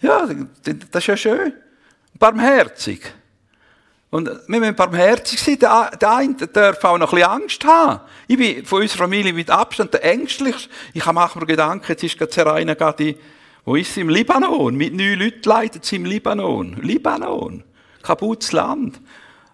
Ja, 0.00 0.26
das 0.26 1.02
ist 1.02 1.06
ja 1.06 1.16
schön. 1.16 1.52
Barmherzig. 2.18 3.00
Und 4.10 4.30
wir 4.46 4.60
müssen 4.60 4.76
barmherzig 4.76 5.40
sein. 5.40 5.58
Der, 5.58 5.90
der 6.00 6.14
eine 6.14 6.34
darf 6.34 6.82
auch 6.84 6.98
noch 6.98 7.12
ein 7.12 7.18
bisschen 7.18 7.30
Angst 7.30 7.64
haben. 7.64 8.00
Ich 8.28 8.38
bin 8.38 8.64
von 8.64 8.82
unserer 8.82 8.98
Familie 8.98 9.32
mit 9.32 9.50
Abstand 9.50 9.92
der 9.94 10.04
ängstlichste. 10.04 10.70
Ich 10.94 11.04
habe 11.04 11.14
manchmal 11.14 11.46
Gedanken, 11.46 11.86
jetzt 11.88 12.04
ist 12.04 12.16
gerade 12.16 12.30
Zeraina 12.30 12.74
gerade 12.74 13.16
wo 13.66 13.74
ist 13.74 13.92
sie? 13.92 14.00
Im 14.00 14.08
Libanon. 14.08 14.76
Mit 14.76 14.94
neun 14.94 15.18
Leuten 15.18 15.42
leitet 15.42 15.84
sie 15.84 15.96
im 15.96 16.04
Libanon. 16.04 16.76
Libanon. 16.80 17.64
Kaputtes 18.00 18.52
Land. 18.52 19.00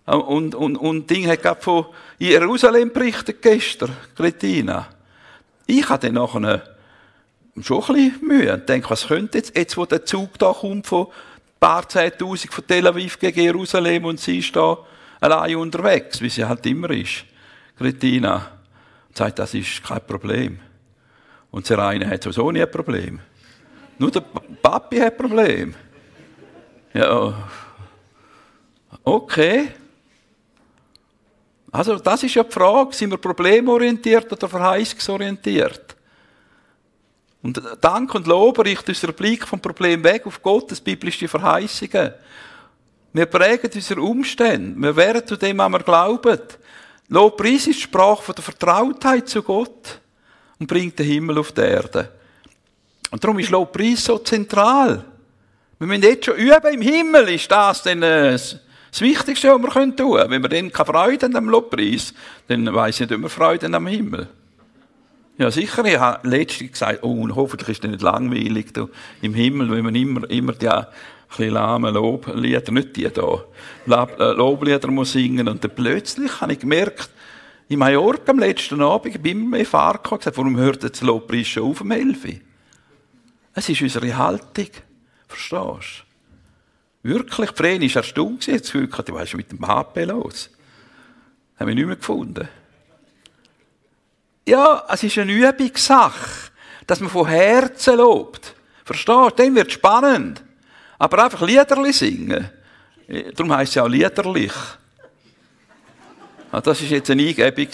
Und, 0.04 0.54
und, 0.54 0.76
und 0.76 1.08
Ding 1.08 1.26
hat 1.28 1.42
gerade 1.42 1.62
von 1.62 1.86
Jerusalem 2.18 2.92
berichtet 2.92 3.40
gestern, 3.40 3.96
Kretina. 4.14 4.88
Ich 5.66 5.88
hatte 5.88 6.12
nachher 6.12 6.62
schon 7.62 7.82
ein 7.82 7.94
bisschen 7.94 8.26
Mühe 8.26 8.52
und 8.52 8.68
denke, 8.68 8.90
was 8.90 9.06
könnte 9.06 9.38
jetzt, 9.38 9.56
jetzt 9.56 9.78
wo 9.78 9.86
der 9.86 10.04
Zug 10.04 10.38
da 10.38 10.52
kommt 10.52 10.86
von 10.86 11.06
paar 11.62 11.88
Zehntausend 11.88 12.52
von 12.52 12.66
Tel 12.66 12.88
Aviv 12.88 13.20
gegen 13.20 13.40
Jerusalem 13.40 14.06
und 14.06 14.18
sie 14.18 14.38
ist 14.40 14.56
da 14.56 14.78
allein 15.20 15.54
unterwegs, 15.54 16.20
wie 16.20 16.28
sie 16.28 16.44
halt 16.44 16.66
immer 16.66 16.90
ist. 16.90 17.24
Kretina. 17.78 18.48
Und 19.08 19.16
sagt, 19.16 19.38
das 19.38 19.54
ist 19.54 19.80
kein 19.84 20.04
Problem. 20.04 20.58
Und 21.52 21.70
der 21.70 21.78
eine 21.78 22.10
hat 22.10 22.24
sowieso 22.24 22.50
nie 22.50 22.62
ein 22.62 22.70
Problem. 22.70 23.20
Nur 23.96 24.10
der 24.10 24.22
Papi 24.60 24.98
hat 24.98 25.12
ein 25.12 25.16
Problem. 25.16 25.74
Ja. 26.94 27.48
Okay. 29.04 29.68
Also, 31.70 31.96
das 31.96 32.24
ist 32.24 32.34
ja 32.34 32.42
die 32.42 32.52
Frage. 32.52 32.92
Sind 32.92 33.10
wir 33.10 33.18
problemorientiert 33.18 34.32
oder 34.32 34.48
verheißungsorientiert? 34.48 35.94
Und 37.42 37.60
Dank 37.80 38.14
und 38.14 38.26
Lob 38.26 38.64
richtet 38.64 38.90
unseren 38.90 39.14
Blick 39.14 39.46
vom 39.46 39.60
Problem 39.60 40.04
weg 40.04 40.26
auf 40.26 40.42
Gottes 40.42 40.80
biblische 40.80 41.26
Verheißungen. 41.26 42.12
Wir 43.12 43.26
prägen 43.26 43.70
unsere 43.74 44.00
Umstände. 44.00 44.80
Wir 44.80 44.96
werden 44.96 45.26
zu 45.26 45.36
dem, 45.36 45.58
was 45.58 45.70
wir 45.70 45.80
glauben. 45.80 46.40
Lobpreis 47.08 47.66
ist 47.66 47.78
die 47.78 47.82
Sprache 47.82 48.22
von 48.22 48.34
der 48.34 48.44
Vertrautheit 48.44 49.28
zu 49.28 49.42
Gott 49.42 50.00
und 50.58 50.66
bringt 50.66 50.98
den 50.98 51.06
Himmel 51.06 51.38
auf 51.38 51.52
die 51.52 51.60
Erde. 51.60 52.10
Und 53.10 53.22
darum 53.22 53.38
ist 53.38 53.50
Lobpreis 53.50 54.04
so 54.04 54.18
zentral. 54.18 55.04
Wir 55.78 55.86
müssen 55.86 56.02
jetzt 56.02 56.24
schon 56.24 56.36
üben 56.36 56.72
im 56.72 56.80
Himmel, 56.80 57.28
ist 57.28 57.50
das 57.50 57.82
denn 57.82 58.02
äh, 58.02 58.32
das 58.32 59.00
Wichtigste, 59.00 59.48
was 59.48 59.60
wir 59.60 59.96
tun 59.96 60.16
können. 60.16 60.30
Wenn 60.30 60.42
wir 60.42 60.48
dann 60.48 60.70
keine 60.70 60.86
Freude 60.86 61.26
haben 61.26 61.36
am 61.36 61.48
Lobpreis, 61.48 62.14
dann 62.46 62.72
weiss 62.72 63.00
ich 63.00 63.00
nicht, 63.00 63.12
ob 63.12 63.22
wir 63.22 63.28
Freude 63.28 63.66
haben 63.66 63.74
am 63.74 63.86
Himmel. 63.88 64.28
Ja, 65.38 65.50
sicher. 65.50 65.84
Ich 65.84 65.98
habe 65.98 66.28
letztens 66.28 66.72
gesagt, 66.72 67.02
oh, 67.02 67.22
und 67.22 67.34
hoffentlich 67.34 67.70
ist 67.70 67.84
es 67.84 67.90
nicht 67.90 68.02
langweilig 68.02 68.72
du, 68.72 68.88
im 69.22 69.34
Himmel, 69.34 69.70
wenn 69.70 69.84
man 69.84 69.94
immer, 69.94 70.28
immer 70.30 70.52
die 70.52 70.68
ein 70.68 70.86
bisschen 71.28 71.54
lahmen 71.54 71.94
Loblieder, 71.94 72.72
nicht 72.72 72.96
die 72.96 73.08
da, 73.08 73.44
äh, 73.86 74.32
Loblieder 74.32 74.90
muss 74.90 75.12
singen. 75.12 75.48
Und 75.48 75.64
dann 75.64 75.74
plötzlich 75.74 76.40
habe 76.40 76.52
ich 76.52 76.58
gemerkt, 76.58 77.10
in 77.68 77.78
Mallorca 77.78 78.32
am 78.32 78.38
letzten 78.38 78.82
Abend, 78.82 79.22
bin 79.22 79.42
ich 79.44 79.48
mehr 79.48 79.64
Fahrer 79.64 79.98
gesagt, 79.98 80.36
warum 80.36 80.58
hört 80.58 80.82
jetzt 80.82 81.00
Lobpreis 81.00 81.48
schon 81.48 81.70
auf 81.70 81.80
um 81.80 81.90
11 81.90 82.24
Uhr? 82.24 82.32
Es 83.54 83.68
ist 83.68 83.80
unsere 83.80 84.16
Haltung. 84.16 84.68
Verstehst 85.26 86.04
du? 87.02 87.08
Wirklich, 87.08 87.50
Vreni 87.50 87.88
war 87.94 88.02
erstaunt, 88.02 88.46
jetzt 88.46 88.72
Gefühl 88.72 88.88
gehabt, 88.88 89.12
was 89.12 89.24
ist 89.24 89.36
mit 89.36 89.50
dem 89.50 89.66
HP 89.66 90.04
los? 90.04 90.50
Haben 91.58 91.68
wir 91.68 91.74
nicht 91.74 91.86
mehr 91.86 91.96
gefunden. 91.96 92.48
Ja, 94.44 94.84
es 94.88 95.02
ist 95.04 95.18
eine 95.18 95.32
Übungssache, 95.32 96.50
dass 96.86 97.00
man 97.00 97.10
von 97.10 97.26
Herzen 97.28 97.96
lobt. 97.96 98.54
Verstehst 98.84 99.08
du? 99.08 99.30
Dann 99.30 99.54
wird 99.54 99.72
spannend. 99.72 100.42
Aber 100.98 101.24
einfach 101.24 101.42
Liederli 101.42 101.92
singen. 101.92 102.50
Darum 103.34 103.52
heisst 103.54 103.70
es 103.70 103.74
ja 103.76 103.84
auch 103.84 103.88
Liederlich. 103.88 104.52
Ah, 106.50 106.60
das 106.60 106.82
war 106.82 106.88
jetzt 106.88 107.10
eine 107.10 107.22
Eingebung. 107.22 107.68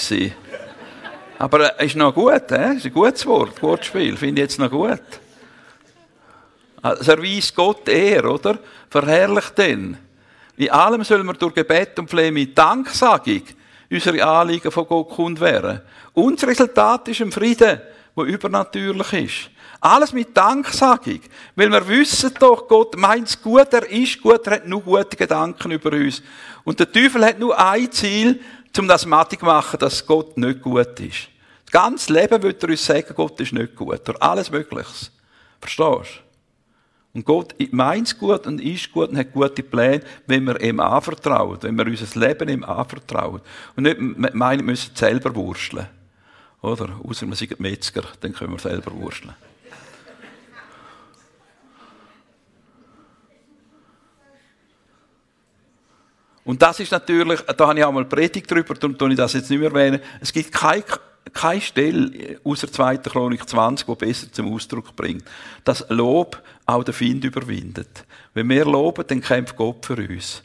Aber 1.38 1.80
es 1.80 1.86
ist 1.86 1.96
noch 1.96 2.14
gut, 2.14 2.50
es 2.50 2.76
ist 2.76 2.86
ein 2.86 2.92
gutes 2.92 3.24
Wort, 3.26 3.62
Wortspiel, 3.62 4.16
finde 4.16 4.42
ich 4.42 4.44
jetzt 4.48 4.58
noch 4.58 4.70
gut. 4.70 5.00
Es 6.82 7.08
erweist 7.08 7.54
Gott 7.54 7.88
eher, 7.88 8.24
oder? 8.24 8.58
Verherrlicht 8.90 9.56
den. 9.58 9.96
In 10.56 10.70
allem 10.70 11.04
sollen 11.04 11.26
wir 11.26 11.34
durch 11.34 11.54
Gebet 11.54 11.98
und 11.98 12.10
Fleh 12.10 12.30
mit 12.30 12.56
Danksagung 12.56 13.42
unsere 13.90 14.24
Anliegen 14.24 14.70
von 14.70 14.86
Gott 14.86 15.08
kund 15.10 15.40
werden. 15.40 15.80
Das 16.14 16.46
Resultat 16.46 17.08
ist 17.08 17.20
ein 17.20 17.32
Frieden, 17.32 17.80
der 18.16 18.24
übernatürlich 18.24 19.12
ist. 19.12 19.50
Alles 19.80 20.12
mit 20.12 20.36
Danksagung. 20.36 21.20
Weil 21.54 21.70
wir 21.70 21.86
wissen 21.88 22.32
doch, 22.38 22.66
Gott 22.66 22.96
meint 22.96 23.28
es 23.28 23.40
gut, 23.40 23.72
er 23.72 23.88
ist 23.88 24.20
gut, 24.20 24.46
er 24.46 24.54
hat 24.54 24.66
nur 24.66 24.82
gute 24.82 25.16
Gedanken 25.16 25.70
über 25.70 25.92
uns. 25.92 26.22
Und 26.64 26.80
der 26.80 26.90
Teufel 26.90 27.24
hat 27.24 27.38
nur 27.38 27.58
ein 27.58 27.90
Ziel, 27.92 28.40
um 28.76 28.88
das 28.88 29.06
matig 29.06 29.40
zu 29.40 29.46
machen, 29.46 29.78
dass 29.78 30.04
Gott 30.04 30.36
nicht 30.36 30.62
gut 30.62 31.00
ist. 31.00 31.28
Das 31.64 31.82
ganze 31.82 32.12
Leben 32.12 32.42
wird 32.42 32.62
er 32.62 32.70
uns 32.70 32.84
sagen, 32.84 33.12
Gott 33.14 33.40
ist 33.40 33.52
nicht 33.52 33.76
gut. 33.76 34.06
Durch 34.06 34.20
alles 34.20 34.50
Mögliches. 34.50 35.10
Verstehst 35.60 36.20
du? 36.22 36.27
Und 37.14 37.24
Gott 37.24 37.54
meint 37.72 38.06
es 38.06 38.18
gut 38.18 38.46
und 38.46 38.60
ist 38.60 38.92
gut 38.92 39.10
und 39.10 39.18
hat 39.18 39.32
gute 39.32 39.62
Pläne, 39.62 40.02
wenn 40.26 40.44
wir 40.44 40.60
ihm 40.60 40.78
anvertrauen, 40.78 41.58
wenn 41.62 41.76
wir 41.76 41.86
unser 41.86 42.20
Leben 42.20 42.48
ihm 42.48 42.64
anvertrauen. 42.64 43.40
Und 43.76 43.84
nicht 43.84 43.98
meinen, 44.34 44.60
wir 44.60 44.66
müssen 44.66 44.94
selber 44.94 45.34
wursteln. 45.34 45.86
Oder? 46.60 46.90
Außer 47.02 47.26
wir 47.26 47.36
sind 47.36 47.58
Metzger, 47.60 48.02
dann 48.20 48.32
können 48.32 48.52
wir 48.52 48.58
selber 48.58 48.92
wursteln. 48.92 49.34
Und 56.44 56.62
das 56.62 56.80
ist 56.80 56.92
natürlich, 56.92 57.40
da 57.42 57.68
habe 57.68 57.78
ich 57.78 57.84
auch 57.84 57.92
mal 57.92 58.06
Predigt 58.06 58.50
drüber, 58.50 58.74
darum 58.74 58.96
tue 58.96 59.10
ich 59.10 59.16
das 59.16 59.34
jetzt 59.34 59.50
nicht 59.50 59.60
mehr 59.60 59.68
erwähnen. 59.68 60.00
Es 60.20 60.32
gibt 60.32 60.50
keine 60.50 60.82
keine 61.32 61.60
Stelle 61.60 62.40
außer 62.44 62.70
2. 62.70 62.98
Chronik 62.98 63.48
20, 63.48 63.86
wo 63.86 63.94
besser 63.94 64.32
zum 64.32 64.52
Ausdruck 64.52 64.94
bringt, 64.96 65.24
dass 65.64 65.84
Lob 65.88 66.42
auch 66.68 66.84
den 66.84 66.94
Find 66.94 67.24
überwindet. 67.24 68.04
Wenn 68.34 68.48
wir 68.50 68.64
loben, 68.66 69.04
dann 69.06 69.22
kämpft 69.22 69.56
Gott 69.56 69.86
für 69.86 69.96
uns. 69.96 70.42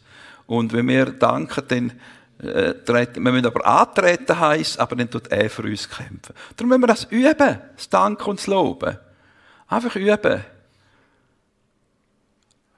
Und 0.48 0.72
wenn 0.72 0.88
wir 0.88 1.08
danken, 1.08 1.64
dann 1.68 1.92
äh, 2.40 2.74
treten, 2.86 3.24
wir 3.24 3.32
müssen 3.32 3.46
aber 3.46 3.66
antreten 3.66 4.40
heißt, 4.40 4.80
aber 4.80 4.96
dann 4.96 5.10
tut 5.10 5.28
er 5.28 5.50
für 5.50 5.64
uns 5.64 5.90
kämpfen. 5.90 6.34
Darum 6.56 6.70
müssen 6.70 6.82
wir 6.82 6.88
das 6.88 7.04
üben, 7.06 7.60
das 7.76 7.90
Danken 7.90 8.30
und 8.30 8.40
das 8.40 8.48
Loben. 8.48 8.98
Einfach 9.68 9.96
üben. 9.96 10.44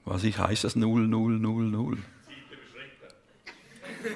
Was 0.05 0.23
ich 0.23 0.37
heißt 0.37 0.63
das 0.63 0.75
0, 0.75 1.07
0, 1.07 1.39
0, 1.39 1.63
0. 1.65 1.97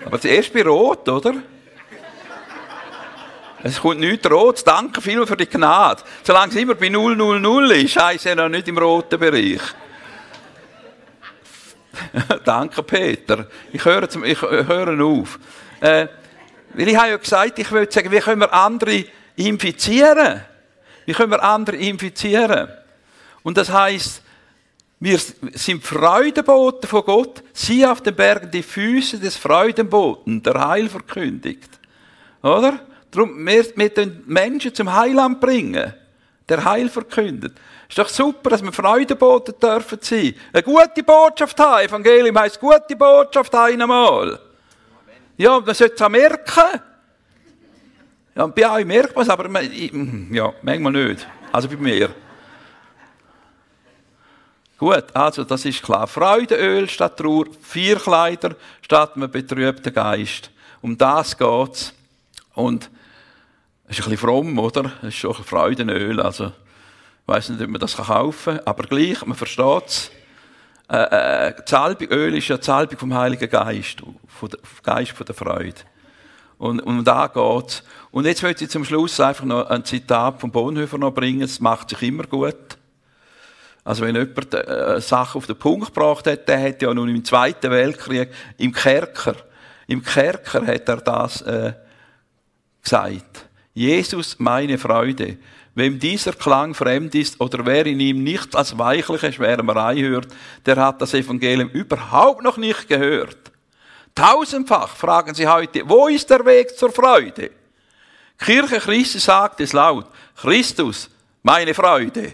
Aber 0.06 0.20
zuerst 0.20 0.54
bei 0.54 0.64
Rot, 0.64 1.08
oder? 1.08 1.36
Es 3.64 3.82
kommt 3.82 4.00
nichts 4.00 4.30
Rotes. 4.30 4.64
Danke 4.64 5.02
vielmals 5.02 5.30
für 5.30 5.38
die 5.38 5.48
Gnade. 5.48 6.04
Solange 6.24 6.52
es 6.52 6.56
immer 6.56 6.76
bei 6.76 6.90
000 6.90 7.72
ist, 7.72 8.02
heisst 8.02 8.26
er 8.26 8.36
noch 8.36 8.50
nicht 8.50 8.68
im 8.68 8.78
roten 8.78 9.20
Bereich. 9.20 9.62
Danke, 12.46 12.84
Peter. 12.84 13.48
Ich 13.74 13.84
höre, 13.84 14.10
zum, 14.10 14.24
ich 14.24 14.42
höre 14.42 15.04
auf. 15.04 15.40
Äh, 15.82 16.08
weil 16.74 16.88
ich 16.88 16.96
habe 16.96 17.10
ja 17.10 17.18
gesagt, 17.18 17.60
ich 17.60 17.72
würde 17.72 17.92
sagen, 17.92 18.12
wie 18.12 18.20
können 18.20 18.42
wir 18.42 18.54
andere 18.54 19.04
infizieren? 19.36 20.42
Wie 21.06 21.14
können 21.14 21.32
wir 21.32 21.44
andere 21.44 21.76
infizieren? 21.76 22.70
Und 23.44 23.58
das 23.58 23.72
heisst, 23.72 24.22
Wir 25.02 25.18
sind 25.18 25.86
Freudenboten 25.86 26.86
von 26.86 27.06
Gott. 27.06 27.42
Sie 27.54 27.86
auf 27.86 28.02
den 28.02 28.16
Bergen 28.16 28.52
die 28.52 28.64
Füße 28.64 29.18
des 29.18 29.38
Freudenboten, 29.38 30.44
der 30.44 30.68
Heil 30.68 30.90
verkündigt. 30.90 31.70
Oder? 32.42 32.82
Darum, 33.12 33.46
wir, 33.46 33.66
wir 33.76 33.90
den 33.90 34.24
Menschen 34.28 34.74
zum 34.74 34.94
Heiland 34.94 35.40
bringen. 35.40 35.94
Der 36.48 36.64
Heil 36.64 36.90
verkündet. 36.90 37.54
Ist 37.88 37.98
doch 37.98 38.10
super, 38.10 38.52
dass 38.52 38.64
wir 38.64 38.72
Freudenboten 38.72 39.56
dürfen 39.60 40.00
sein. 40.02 40.36
Eine 40.54 40.64
gute 40.64 41.04
Botschaft 41.04 41.60
haben. 41.60 41.86
Evangelium 41.86 42.38
heisst 42.38 42.60
gute 42.60 42.96
Botschaft 42.96 43.54
einmal. 43.56 44.40
Ja, 45.38 45.60
man 45.60 45.74
sollte 45.74 45.96
es 45.96 46.02
auch 46.02 46.10
merken. 46.10 46.82
Ja, 48.36 48.48
bei 48.48 48.72
euch 48.72 48.86
merkt 48.86 49.16
man 49.16 49.24
es, 49.24 49.30
aber 49.30 49.50
ja, 50.32 50.54
manchmal 50.62 50.92
nicht. 50.92 51.28
Also 51.52 51.68
bei 51.68 51.78
mir. 51.78 52.10
Gut, 54.78 55.06
also 55.14 55.44
das 55.44 55.66
ist 55.66 55.84
klar. 55.84 56.08
Freudeöl 56.08 56.88
statt 56.88 57.18
Trauer, 57.18 57.46
vier 57.62 57.98
Kleider 57.98 58.56
statt 58.82 59.16
einem 59.16 59.30
betrübten 59.30 59.94
Geist. 59.94 60.52
Um 60.82 60.98
das 60.98 61.38
geht's. 61.38 61.94
Und 62.54 62.90
ist 63.90 63.98
ein 63.98 64.10
bisschen 64.10 64.18
fromm, 64.18 64.60
oder? 64.60 64.92
Ist 65.02 65.16
schon 65.16 65.36
ein 65.36 65.44
Freudenöl, 65.44 66.22
also 66.22 66.48
ich 66.48 67.28
weiss 67.28 67.50
nicht, 67.50 67.62
ob 67.62 67.70
man 67.70 67.82
das 67.82 67.98
kaufen 67.98 68.58
kann, 68.58 68.68
aber 68.68 68.84
gleich, 68.84 69.26
man 69.26 69.38
versteht 69.38 69.88
es. 69.88 70.12
Äh, 70.90 71.52
äh, 71.52 72.06
Öl 72.10 72.36
ist 72.36 72.48
ja 72.48 72.58
die 72.58 72.66
Salbung 72.66 72.98
vom 72.98 73.14
Heiligen 73.14 73.50
Geist, 73.50 74.02
vom 74.28 74.50
Geist 74.82 75.12
von 75.12 75.26
der 75.26 75.36
Freude. 75.36 75.82
Und, 76.58 76.82
und 76.82 77.06
da 77.06 77.28
geht's. 77.28 77.84
Und 78.12 78.26
jetzt 78.26 78.44
möchte 78.44 78.66
ich 78.66 78.70
zum 78.70 78.84
Schluss 78.84 79.20
einfach 79.20 79.46
noch 79.46 79.70
ein 79.70 79.86
Zitat 79.86 80.42
von 80.42 80.52
Bonhoeffer 80.52 80.98
noch 80.98 81.12
bringen. 81.12 81.44
Es 81.44 81.60
macht 81.60 81.90
sich 81.92 82.02
immer 82.02 82.24
gut. 82.24 82.78
Also 83.84 84.04
wenn 84.04 84.16
jemand 84.16 84.54
äh, 84.54 85.00
Sachen 85.00 85.38
auf 85.38 85.46
den 85.48 85.56
Punkt 85.56 85.94
gebracht 85.94 86.28
hat, 86.28 86.48
der 86.48 86.62
hat 86.62 86.82
ja 86.82 86.94
nun 86.94 87.10
im 87.10 87.24
Zweiten 87.24 87.72
Weltkrieg 87.72 88.30
im 88.58 88.74
Kerker, 88.74 89.36
im 89.88 90.04
Kerker 90.04 90.68
hat 90.68 90.90
er 90.90 90.98
das 90.98 91.42
äh, 91.44 91.74
gesagt. 92.84 93.49
Jesus, 93.74 94.38
meine 94.40 94.78
Freude. 94.78 95.38
Wem 95.76 96.00
dieser 96.00 96.34
Klang 96.34 96.74
fremd 96.74 97.16
ist 97.16 97.40
oder 97.40 97.66
wer 97.66 97.86
in 97.86 98.00
ihm 98.00 98.24
nicht 98.24 98.56
als 98.56 98.78
weichliche 98.78 99.32
Schwärmerei 99.32 99.98
hört, 100.02 100.28
der 100.66 100.76
hat 100.78 101.02
das 101.02 101.14
Evangelium 101.14 101.70
überhaupt 101.70 102.44
noch 102.44 102.58
nicht 102.58 102.88
gehört. 102.88 103.38
Tausendfach 104.16 104.96
fragen 104.96 105.34
sie 105.34 105.48
heute, 105.48 105.88
wo 105.88 106.08
ist 106.08 106.30
der 106.30 106.46
Weg 106.46 106.78
zur 106.78 106.92
Freude? 106.92 107.52
Kirche 108.38 108.80
Christi 108.80 109.20
sagt 109.20 109.62
es 109.62 109.74
laut, 109.74 110.08
Christus, 110.36 111.10
meine 111.44 111.74
Freude. 111.74 112.34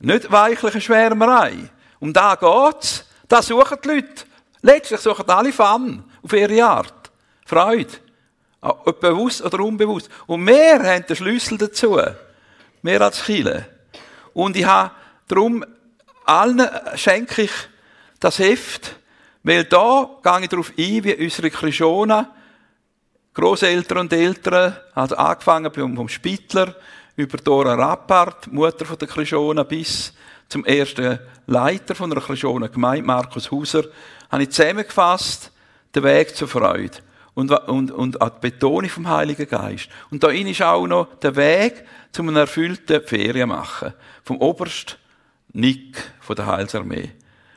Nicht 0.00 0.30
weichliche 0.30 0.80
Schwärmerei. 0.80 1.70
Um 1.98 2.12
da 2.12 2.34
geht's. 2.34 3.06
Da 3.28 3.42
suchen 3.42 3.78
die 3.84 3.88
Leute. 3.88 4.24
Letztlich 4.62 5.00
suchen 5.00 5.28
alle 5.28 5.52
Fun 5.52 6.02
auf 6.22 6.32
ihre 6.32 6.64
Art. 6.64 7.10
Freude. 7.44 7.92
Ob 8.60 9.00
bewusst 9.00 9.42
oder 9.42 9.60
unbewusst. 9.60 10.10
Und 10.26 10.46
wir 10.46 10.82
haben 10.82 11.06
den 11.06 11.16
Schlüssel 11.16 11.56
dazu. 11.56 11.98
Mehr 12.82 13.00
als 13.00 13.20
viele. 13.20 13.66
Und 14.34 14.56
ich 14.56 14.64
habe 14.64 14.92
darum 15.28 15.64
allen 16.24 16.68
schenke 16.94 17.42
ich 17.42 17.52
das 18.20 18.38
Heft, 18.38 18.96
weil 19.42 19.64
da 19.64 20.10
gehe 20.22 20.42
ich 20.42 20.48
darauf 20.48 20.70
ein, 20.70 21.04
wie 21.04 21.14
unsere 21.14 21.50
Krishona, 21.50 22.30
Großeltern 23.32 23.98
und 23.98 24.12
Eltern, 24.12 24.76
also 24.94 25.16
angefangen 25.16 25.72
vom 25.72 26.08
Spittler, 26.08 26.74
über 27.16 27.38
Dora 27.38 27.74
Rappart, 27.74 28.52
Mutter 28.52 28.84
von 28.84 28.98
der 28.98 29.08
Krishona, 29.08 29.62
bis 29.62 30.12
zum 30.48 30.64
ersten 30.64 31.18
Leiter 31.46 31.94
von 31.94 32.10
der 32.10 32.20
Krishona 32.20 32.66
Gemeinde, 32.66 33.06
Markus 33.06 33.50
Huser, 33.50 33.84
habe 34.30 34.42
ich 34.42 34.50
zusammengefasst, 34.50 35.52
den 35.94 36.02
Weg 36.02 36.36
zur 36.36 36.48
Freude. 36.48 36.98
Und, 37.40 37.50
und, 37.50 37.90
und 37.90 38.20
an 38.20 38.32
die 38.36 38.50
Betonung 38.50 38.90
vom 38.90 39.08
Heiligen 39.08 39.48
Geist. 39.48 39.88
Und 40.10 40.22
da 40.22 40.28
ist 40.28 40.62
auch 40.62 40.86
noch 40.86 41.14
der 41.20 41.36
Weg 41.36 41.84
zu 42.12 42.20
einem 42.20 42.36
erfüllten 42.36 43.02
Ferien 43.02 43.48
machen. 43.48 43.94
Vom 44.24 44.36
Oberst 44.38 44.98
Nick 45.54 46.12
von 46.20 46.36
der 46.36 46.46
Heilsarmee. 46.46 47.12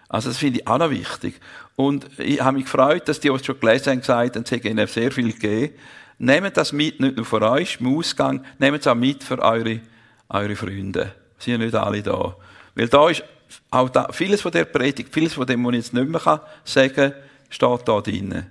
Also 0.07 0.29
das 0.29 0.37
finde 0.37 0.61
ich 0.61 0.67
auch 0.67 0.77
noch 0.77 0.89
wichtig. 0.89 1.39
Und 1.75 2.07
ich 2.17 2.39
habe 2.39 2.55
mich 2.55 2.65
gefreut, 2.65 3.09
dass 3.09 3.19
die, 3.19 3.27
die 3.27 3.35
es 3.35 3.45
schon 3.45 3.59
gelesen 3.59 3.91
haben, 3.91 3.99
gesagt 3.99 4.35
haben, 4.35 4.43
es 4.43 4.51
hätte 4.51 4.69
ihnen 4.69 4.87
sehr 4.87 5.11
viel 5.11 5.33
gegeben. 5.33 5.75
Nehmt 6.17 6.55
das 6.55 6.71
mit, 6.71 7.01
nicht 7.01 7.17
nur 7.17 7.25
für 7.25 7.41
euch 7.41 7.79
im 7.81 7.97
Ausgang, 7.97 8.45
nehmt 8.59 8.79
es 8.79 8.87
auch 8.87 8.95
mit 8.95 9.23
für 9.23 9.39
eure, 9.39 9.81
eure 10.29 10.55
Freunde. 10.55 11.13
Sie 11.39 11.51
sind 11.51 11.59
nicht 11.61 11.75
alle 11.75 12.01
da. 12.01 12.37
Weil 12.75 12.87
da 12.87 13.09
ist 13.09 13.23
auch 13.69 13.89
da, 13.89 14.07
vieles 14.13 14.41
von 14.41 14.51
der 14.51 14.65
Predigt, 14.65 15.13
vieles 15.13 15.33
von 15.33 15.45
dem, 15.45 15.65
was 15.65 15.71
ich 15.73 15.77
jetzt 15.77 15.93
nicht 15.93 16.07
mehr 16.07 16.41
sagen 16.63 16.93
kann, 16.93 17.13
steht 17.49 17.87
da 17.87 17.99
drin. 17.99 18.45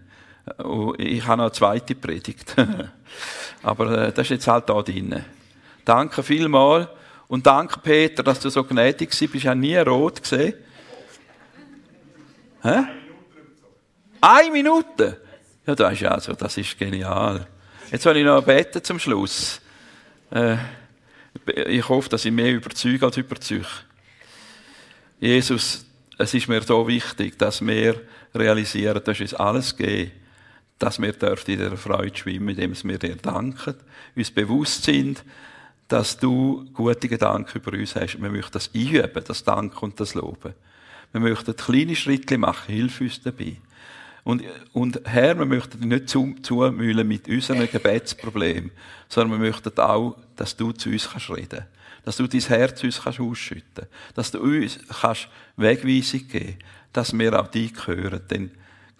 Ich 0.98 1.26
habe 1.26 1.38
noch 1.38 1.44
eine 1.44 1.52
zweite 1.52 1.94
Predigt. 1.94 2.56
Aber 3.62 4.06
äh, 4.06 4.12
das 4.12 4.26
ist 4.26 4.30
jetzt 4.30 4.48
halt 4.48 4.68
da 4.68 4.82
drin. 4.82 5.24
Danke 5.84 6.22
vielmals. 6.22 6.88
Und 7.28 7.46
danke, 7.46 7.78
Peter, 7.80 8.22
dass 8.22 8.40
du 8.40 8.50
so 8.50 8.64
gnädig 8.64 9.10
bist. 9.10 9.22
Du 9.22 9.48
hast 9.48 9.56
nie 9.56 9.76
rot 9.76 10.22
gesehen. 10.22 10.54
Hä? 12.62 12.84
Eine 14.20 14.50
Minute? 14.50 15.20
Ja, 15.66 15.74
das 15.74 15.94
ist 15.94 16.04
also, 16.04 16.32
das 16.34 16.56
ist 16.56 16.78
genial. 16.78 17.46
Jetzt 17.90 18.04
will 18.04 18.16
ich 18.16 18.24
noch 18.24 18.42
beten 18.42 18.82
zum 18.82 18.98
Schluss. 18.98 19.60
Äh, 20.30 20.56
ich 21.66 21.88
hoffe, 21.88 22.08
dass 22.08 22.24
ich 22.24 22.32
mehr 22.32 22.52
überzeuge 22.52 23.06
als 23.06 23.16
überzeuge. 23.16 23.66
Jesus, 25.20 25.84
es 26.18 26.34
ist 26.34 26.48
mir 26.48 26.62
so 26.62 26.86
wichtig, 26.86 27.38
dass 27.38 27.64
wir 27.64 28.00
realisieren, 28.34 29.02
dass 29.04 29.20
es 29.20 29.34
alles 29.34 29.76
geht, 29.76 30.12
dass 30.82 31.00
wir 31.00 31.14
in 31.14 31.36
dieser 31.46 31.76
Freude 31.76 32.16
schwimmen, 32.16 32.48
indem 32.48 32.74
wir 32.82 32.98
dir 32.98 33.14
danken, 33.14 33.76
uns 34.16 34.32
bewusst 34.32 34.82
sind, 34.82 35.24
dass 35.86 36.18
du 36.18 36.64
gute 36.74 37.08
Gedanken 37.08 37.58
über 37.58 37.72
uns 37.72 37.94
hast. 37.94 38.20
Wir 38.20 38.30
möchten 38.30 38.52
das 38.52 38.70
einüben, 38.74 39.22
das 39.24 39.44
Danken 39.44 39.78
und 39.78 40.00
das 40.00 40.14
Loben. 40.14 40.54
Wir 41.12 41.20
möchten 41.20 41.54
kleine 41.54 41.94
Schritte 41.94 42.36
machen, 42.36 42.74
hilf 42.74 43.00
uns 43.00 43.22
dabei. 43.22 43.58
Und, 44.24 44.42
und 44.72 45.00
Herr, 45.04 45.38
wir 45.38 45.46
möchten 45.46 45.78
dich 45.78 45.88
nicht 45.88 46.08
zu, 46.08 46.34
zumühlen 46.42 47.06
mit 47.06 47.28
unserem 47.28 47.70
Gebetsproblem, 47.70 48.72
sondern 49.08 49.40
wir 49.40 49.50
möchten 49.50 49.78
auch, 49.78 50.16
dass 50.34 50.56
du 50.56 50.72
zu 50.72 50.90
uns 50.90 51.08
kannst 51.08 51.30
reden 51.30 51.64
dass 52.04 52.16
du 52.16 52.26
dein 52.26 52.40
Herz 52.40 52.82
uns 52.82 53.00
kannst 53.00 53.20
ausschütten 53.20 53.86
dass 54.14 54.32
du 54.32 54.40
uns 54.40 54.80
kannst 55.00 55.28
Wegweisung 55.56 56.26
geben 56.26 56.56
dass 56.92 57.16
wir 57.16 57.40
auch 57.40 57.48
dich 57.48 57.86
hören. 57.86 58.20
Denn 58.28 58.50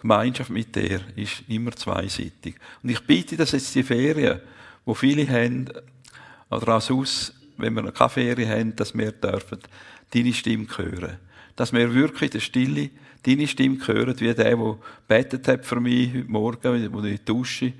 Gemeinschaft 0.03 0.49
mit 0.49 0.75
dir 0.75 0.99
ist 1.15 1.43
immer 1.47 1.71
zweiseitig. 1.71 2.55
Und 2.83 2.89
ich 2.89 2.99
bitte, 2.99 3.37
dass 3.37 3.53
jetzt 3.53 3.73
die 3.73 3.83
Ferien, 3.83 4.41
wo 4.83 4.93
viele 4.93 5.25
haben, 5.29 5.69
oder 6.49 6.75
auch 6.75 6.81
sonst, 6.81 7.33
wenn 7.55 7.73
wir 7.73 7.89
keine 7.93 8.09
Ferien 8.09 8.49
haben, 8.49 8.75
dass 8.75 8.95
wir 8.95 9.13
dürfen 9.13 9.59
deine 10.13 10.33
Stimme 10.33 10.67
hören. 10.75 11.17
Dass 11.55 11.71
wir 11.71 11.93
wirklich 11.93 12.23
in 12.23 12.31
der 12.31 12.39
Stille 12.41 12.89
deine 13.25 13.47
Stimme 13.47 13.77
hören, 13.87 14.19
wie 14.19 14.33
der, 14.33 14.55
der 14.55 14.77
betet 15.07 15.47
hat 15.47 15.65
für 15.65 15.79
mich 15.79 16.13
heute 16.13 16.29
Morgen, 16.29 16.93
wo 16.93 16.99
ich 16.99 17.05
in 17.05 17.17
die 17.17 17.25
Dusche 17.25 17.73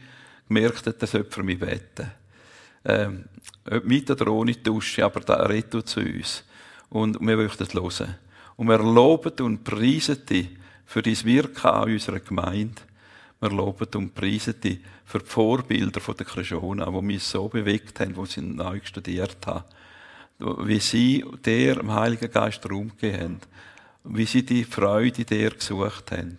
gemerkt 0.47 0.87
hat, 0.87 1.01
er 1.01 1.07
sollte 1.07 1.29
für 1.29 1.43
mich 1.43 1.59
beten. 1.59 2.09
Ähm, 2.85 3.25
mit 3.83 4.09
oder 4.09 4.31
ohne 4.31 4.53
Dusche, 4.53 5.03
aber 5.03 5.19
da 5.19 5.43
redet 5.43 5.89
zu 5.89 5.99
uns. 5.99 6.45
Und 6.89 7.19
wir 7.19 7.35
möchten 7.35 7.63
es 7.63 7.73
hören. 7.73 8.15
Und 8.55 8.67
wir 8.69 8.77
loben 8.77 9.33
und 9.41 9.65
preisen 9.65 10.25
dich 10.25 10.47
für 10.93 11.01
dein 11.01 11.23
Wirken 11.23 11.67
an 11.67 11.91
unserer 11.91 12.19
Gemeinde. 12.19 12.79
Wir 13.39 13.49
loben 13.49 13.87
und 13.95 14.13
preisen 14.13 14.61
dich 14.61 14.79
für 15.05 15.17
die 15.17 15.25
Vorbilder 15.25 15.99
der 16.13 16.23
Krishona, 16.23 16.85
die 16.85 17.01
mich 17.01 17.23
so 17.23 17.47
bewegt 17.47 17.99
haben, 17.99 18.13
die 18.13 18.25
sie 18.27 18.41
neu 18.41 18.79
studiert 18.83 19.47
haben. 19.47 19.63
Wie 20.37 20.79
sie 20.79 21.25
dir 21.43 21.79
im 21.79 21.91
Heiligen 21.91 22.29
Geist 22.31 22.69
Raum 22.69 22.89
gegeben 22.89 23.23
haben 23.23 23.39
wie 24.03 24.25
sie 24.25 24.45
die 24.45 24.65
Freude 24.65 25.21
in 25.21 25.25
dir 25.25 25.49
gesucht 25.49 26.11
haben. 26.11 26.37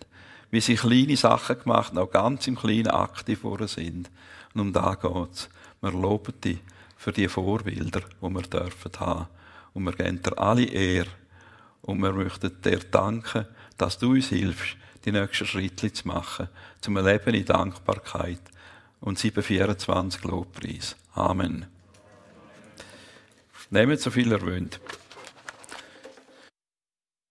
Wie 0.51 0.61
sie 0.61 0.75
kleine 0.75 1.17
Sachen 1.17 1.59
gemacht 1.59 1.89
haben, 1.89 1.97
auch 1.97 2.11
ganz 2.11 2.47
im 2.47 2.55
Kleinen 2.55 2.87
aktiv 2.87 3.43
worden 3.43 3.67
sind. 3.67 4.09
Und 4.53 4.61
um 4.61 4.71
da 4.71 4.95
geht's. 4.95 5.49
Wir 5.81 5.91
loben 5.91 6.39
dich 6.39 6.59
für 6.95 7.11
die 7.11 7.27
Vorbilder, 7.27 8.03
die 8.21 8.29
wir 8.29 8.41
dürfen 8.43 8.91
haben. 8.99 9.27
Und 9.73 9.83
wir 9.83 9.91
geben 9.91 10.21
dir 10.21 10.37
alle 10.37 10.63
Ehre. 10.63 11.09
Und 11.81 11.99
wir 11.99 12.13
möchten 12.13 12.61
dir 12.61 12.79
danken, 12.79 13.47
dass 13.77 13.97
du 13.97 14.11
uns 14.11 14.29
hilfst, 14.29 14.77
die 15.05 15.11
nächsten 15.11 15.45
Schritte 15.45 15.91
zu 15.91 16.07
machen, 16.07 16.49
zum 16.81 16.97
Leben 16.97 17.33
in 17.33 17.45
Dankbarkeit. 17.45 18.41
Und 19.01 19.19
724 19.19 20.23
Lobpreis. 20.23 20.95
Amen. 21.13 21.67
Nehmt 23.69 23.99
so 23.99 24.09
viel 24.09 24.41
wollt. 24.41 24.79